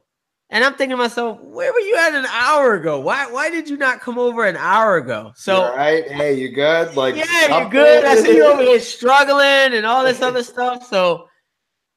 [0.50, 3.00] And I'm thinking to myself, where were you at an hour ago?
[3.00, 5.26] Why why did you not come over an hour ago?
[5.28, 6.08] You So all right?
[6.08, 6.94] Hey, you good?
[6.96, 8.04] Like, yeah, you're good.
[8.04, 10.86] I see you over here struggling and all this other stuff.
[10.86, 11.28] So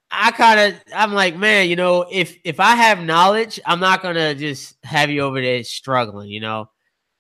[0.10, 4.02] I kind of, I'm like, man, you know, if if I have knowledge, I'm not
[4.02, 6.30] gonna just have you over there struggling.
[6.30, 6.70] You know,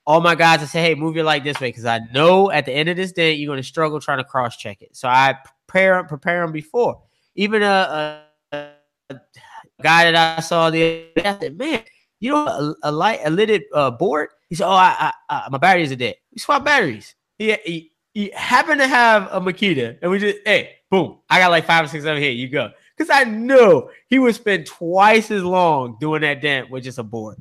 [0.05, 2.65] all my guys, I say, hey, move your light this way because I know at
[2.65, 4.95] the end of this day you're gonna struggle trying to cross check it.
[4.95, 5.35] So I
[5.67, 7.01] prepare prepare them before.
[7.35, 8.23] Even a,
[8.53, 8.69] a,
[9.11, 9.19] a
[9.81, 11.83] guy that I saw the other day, I said, man,
[12.19, 14.29] you know, a, a light a lidded uh, board.
[14.49, 16.15] He said, oh, I, I, I my batteries are dead.
[16.33, 17.15] We swap batteries.
[17.37, 21.51] He, he he happened to have a Makita, and we just hey, boom, I got
[21.51, 22.31] like five or six of them here.
[22.31, 26.83] You go, because I know he would spend twice as long doing that dent with
[26.83, 27.37] just a board.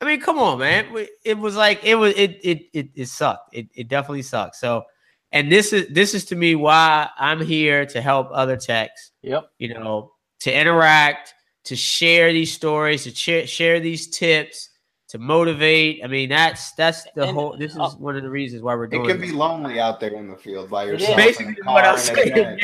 [0.00, 0.86] I mean, come on, man.
[1.24, 3.54] It was like it was it it it, it sucked.
[3.54, 4.56] It it definitely sucked.
[4.56, 4.82] So,
[5.30, 9.12] and this is this is to me why I'm here to help other techs.
[9.22, 11.32] yep You know, to interact,
[11.64, 14.70] to share these stories, to share share these tips,
[15.08, 16.02] to motivate.
[16.04, 17.56] I mean, that's that's the And, whole.
[17.56, 19.02] This is uh, one of the reasons why we're doing.
[19.02, 19.16] It doing.
[19.16, 19.30] can this.
[19.32, 21.10] be lonely out there in the field by yourself.
[21.10, 22.34] in basically what I'm and a saying.
[22.34, 22.62] tent.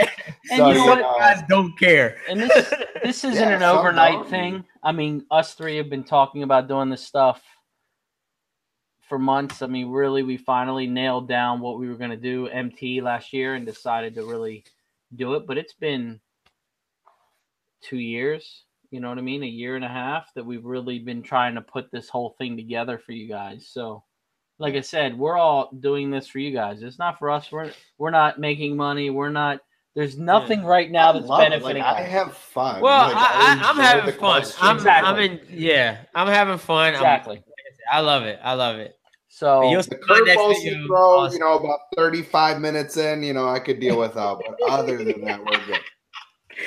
[0.51, 2.17] And So, you know what, know, guys don't care.
[2.29, 6.43] and this this isn't Yeah, an overnight thing i mean us three have been talking
[6.43, 7.43] about doing this stuff
[9.03, 12.49] for months i mean really we finally nailed down what we were going to do
[12.49, 14.65] mt last year and decided to really
[15.15, 16.19] do it but it's been
[17.83, 20.99] two years you know what i mean a year and a half that we've really
[20.99, 24.03] been trying to put this whole thing together for you guys so
[24.59, 27.71] like i said we're all doing this for you guys it's not for us we're
[27.99, 29.61] we're not making money we're not
[29.97, 32.81] there's nothing right now I that's benefiting Like, I have fun.
[32.81, 34.45] Well, Like, I, I, I'm having the fun.
[34.61, 35.09] I'm, Exactly.
[35.11, 35.41] I'm in.
[35.51, 36.95] Yeah, I'm having fun.
[36.95, 37.43] I'm- exactly
[37.91, 38.39] I love it.
[38.43, 38.97] I love it.
[39.29, 41.35] so you'll The see my next curveballs you throw, awesome.
[41.35, 44.41] you know, about 35 minutes in, you know, I could deal without.
[44.47, 45.81] But other than that, we're good.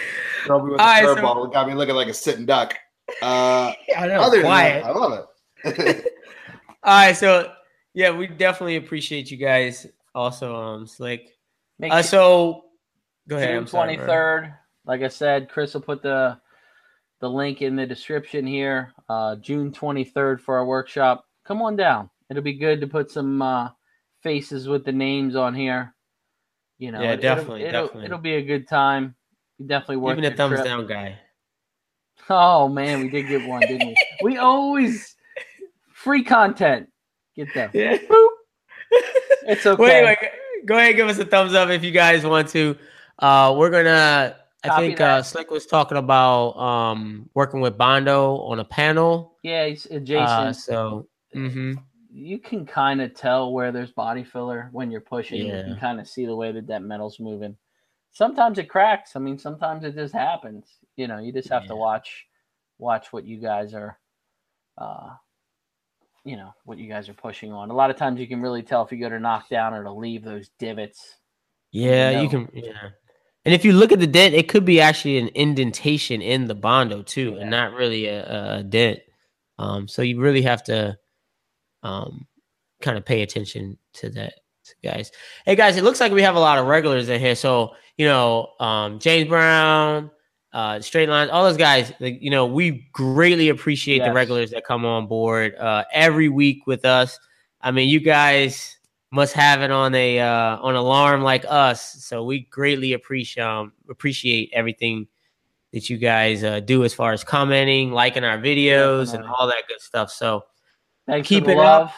[0.45, 1.48] Throw me with a All right, so- curveball.
[1.48, 2.76] It got me looking like a sitting duck.
[3.22, 4.22] Uh, I know.
[4.22, 4.84] other than quiet.
[4.84, 5.28] that, I love
[5.65, 6.06] it.
[6.84, 7.52] All right, so
[7.94, 9.88] yeah, we definitely appreciate you guys.
[10.15, 11.30] Also, um, Slick.
[11.80, 12.65] make Uh, so
[13.28, 13.49] go ahead.
[13.49, 14.49] June I'm sorry, twenty bro.
[14.86, 16.38] Like I said, Chris will put the
[17.20, 18.91] the link in the description here.
[19.10, 21.26] Uh, June twenty third for our workshop.
[21.45, 22.10] Come on down.
[22.30, 23.70] It'll be good to put some uh,
[24.22, 25.94] faces with the names on here.
[26.80, 28.06] You know, Yeah, it- definitely, It'll, it'll, definitely.
[28.06, 29.15] it'll be a good time.
[29.65, 30.65] Definitely worth Even a thumbs trip.
[30.65, 31.19] down guy.
[32.30, 33.95] Oh man, we did get one, didn't we?
[34.23, 35.15] We always
[35.93, 36.89] free content.
[37.35, 37.73] Get that.
[37.73, 37.97] Yeah.
[39.45, 39.81] It's okay.
[39.81, 40.17] Wait, wait.
[40.65, 42.77] Go ahead, and give us a thumbs up if you guys want to.
[43.19, 44.38] Uh, we're gonna.
[44.63, 45.21] I Copy think uh.
[45.21, 49.39] Slick was talking about um working with Bondo on a panel.
[49.43, 50.30] Yeah, he's adjacent.
[50.30, 51.07] Uh, so.
[51.34, 51.73] hmm
[52.13, 55.47] you can kind of tell where there's body filler when you're pushing.
[55.47, 55.57] Yeah.
[55.57, 57.57] You can kind of see the way that that metal's moving.
[58.14, 59.15] Sometimes it cracks.
[59.15, 60.65] I mean, sometimes it just happens.
[60.95, 62.26] You know, you just have to watch
[62.77, 63.98] watch what you guys are
[64.77, 65.10] uh,
[66.26, 67.69] you know what you guys are pushing on.
[67.69, 69.84] A lot of times you can really tell if you go to knock down or
[69.84, 71.18] to leave those divots.
[71.72, 72.22] Yeah, know.
[72.22, 72.49] you can.
[72.53, 72.90] Yeah,
[73.45, 76.56] and if you look at the dent, it could be actually an indentation in the
[76.56, 77.41] bondo too, Yeah.
[77.41, 78.99] and not really a, a dent.
[79.60, 80.98] Um, so you really have to,
[81.84, 82.26] um,
[82.81, 84.34] kind of pay attention to that,
[84.84, 85.11] guys.
[85.45, 87.35] Hey guys, it looks like we have a lot of regulars in here.
[87.35, 90.10] So you know, um, James Brown,
[90.52, 91.91] uh, Straight Lines, all those guys.
[91.99, 96.65] Like, you know, we greatly appreciate the regulars that come on board uh, every week
[96.65, 97.19] with us.
[97.61, 98.77] I mean, you guys
[99.11, 102.03] must have it on a uh, on alarm like us.
[102.06, 105.07] So we greatly appreciate um, appreciate everything
[105.72, 109.64] that you guys uh, do as far as commenting, liking our videos, and all that
[109.68, 110.11] good stuff.
[110.11, 110.45] So
[111.07, 111.94] Thanks Keep it up.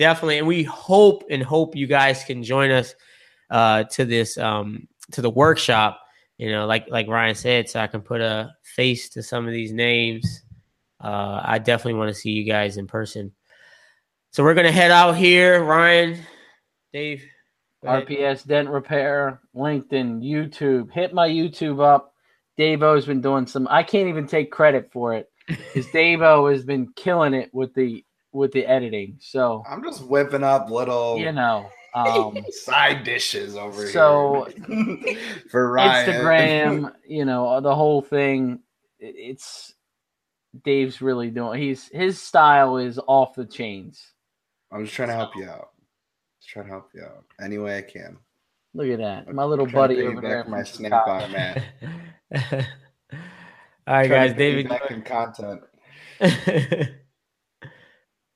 [0.00, 2.94] Definitely, and we hope and hope you guys can join us
[3.50, 6.00] uh, to this um, to the workshop.
[6.38, 9.52] You know, like like Ryan said, so I can put a face to some of
[9.52, 10.42] these names.
[10.98, 13.32] Uh, I definitely want to see you guys in person.
[14.32, 16.18] So we're gonna head out here, Ryan,
[16.92, 17.22] Dave.
[17.84, 20.90] RPS Dent Repair, LinkedIn, YouTube.
[20.90, 22.12] Hit my YouTube up.
[22.58, 23.66] Davo has been doing some.
[23.70, 28.04] I can't even take credit for it because Davo has been killing it with the
[28.32, 29.16] with the editing.
[29.20, 35.16] So I'm just whipping up little you know, um, side dishes over So, here.
[35.50, 36.10] for Ryan.
[36.10, 38.60] Instagram, you know, the whole thing.
[38.98, 39.74] It's
[40.64, 41.60] Dave's really doing.
[41.60, 44.12] He's his style is off the chains.
[44.72, 45.70] I'm just trying to help you out.
[46.40, 48.18] Just trying to help you out any way I can.
[48.72, 50.44] Look at that, my little buddy over there.
[50.44, 51.62] my snap on Matt.
[53.86, 54.34] All right, guys.
[54.34, 54.70] David,
[55.04, 55.62] content.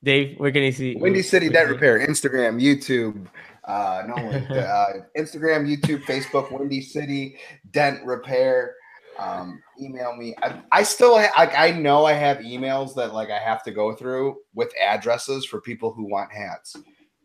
[0.05, 0.94] Dave, where can he see?
[0.97, 3.26] Windy City Dent Repair, Instagram, YouTube.
[3.64, 4.14] Uh, no,
[4.56, 4.86] uh,
[5.16, 7.36] Instagram, YouTube, Facebook, Windy City
[7.70, 8.74] Dent Repair.
[9.18, 10.35] Um, email me.
[10.43, 11.56] I, I still ha- like.
[11.56, 15.60] I know I have emails that like I have to go through with addresses for
[15.60, 16.76] people who want hats.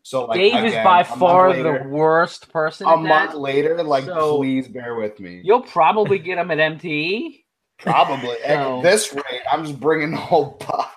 [0.03, 2.87] So like, Dave is by far later- the worst person.
[2.87, 3.37] A month that.
[3.39, 5.41] later, like, So- please bear with me.
[5.43, 7.43] You'll probably get him at MTE.
[7.79, 10.95] Probably So- at this rate, I'm just bringing the whole box.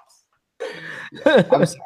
[1.26, 1.80] I'm sorry.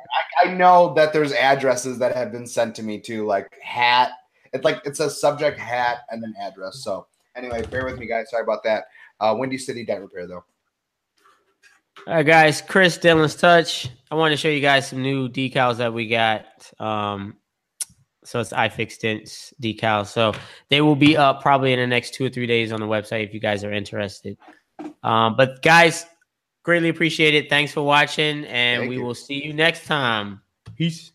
[0.45, 4.13] I, I know that there's addresses that have been sent to me too, like hat.
[4.53, 6.83] It's like it's a subject hat and then address.
[6.83, 8.31] So anyway, bear with me, guys.
[8.31, 8.85] Sorry about that.
[9.21, 10.45] Uh, Windy City Dent Repair, though.
[12.07, 12.63] All right, guys.
[12.63, 13.89] Chris Dylan's touch.
[14.11, 16.47] I want to show you guys some new decals that we got.
[16.79, 17.37] Um,
[18.25, 20.09] so it's iFix Dents decals.
[20.09, 20.33] So
[20.69, 23.25] they will be up probably in the next two or three days on the website
[23.25, 24.37] if you guys are interested.
[25.03, 26.07] Um, but guys,
[26.67, 27.49] greatly appreciate it.
[27.49, 29.05] Thanks for watching, and Thank we you.
[29.05, 30.41] will see you next time.
[30.77, 31.13] Peace.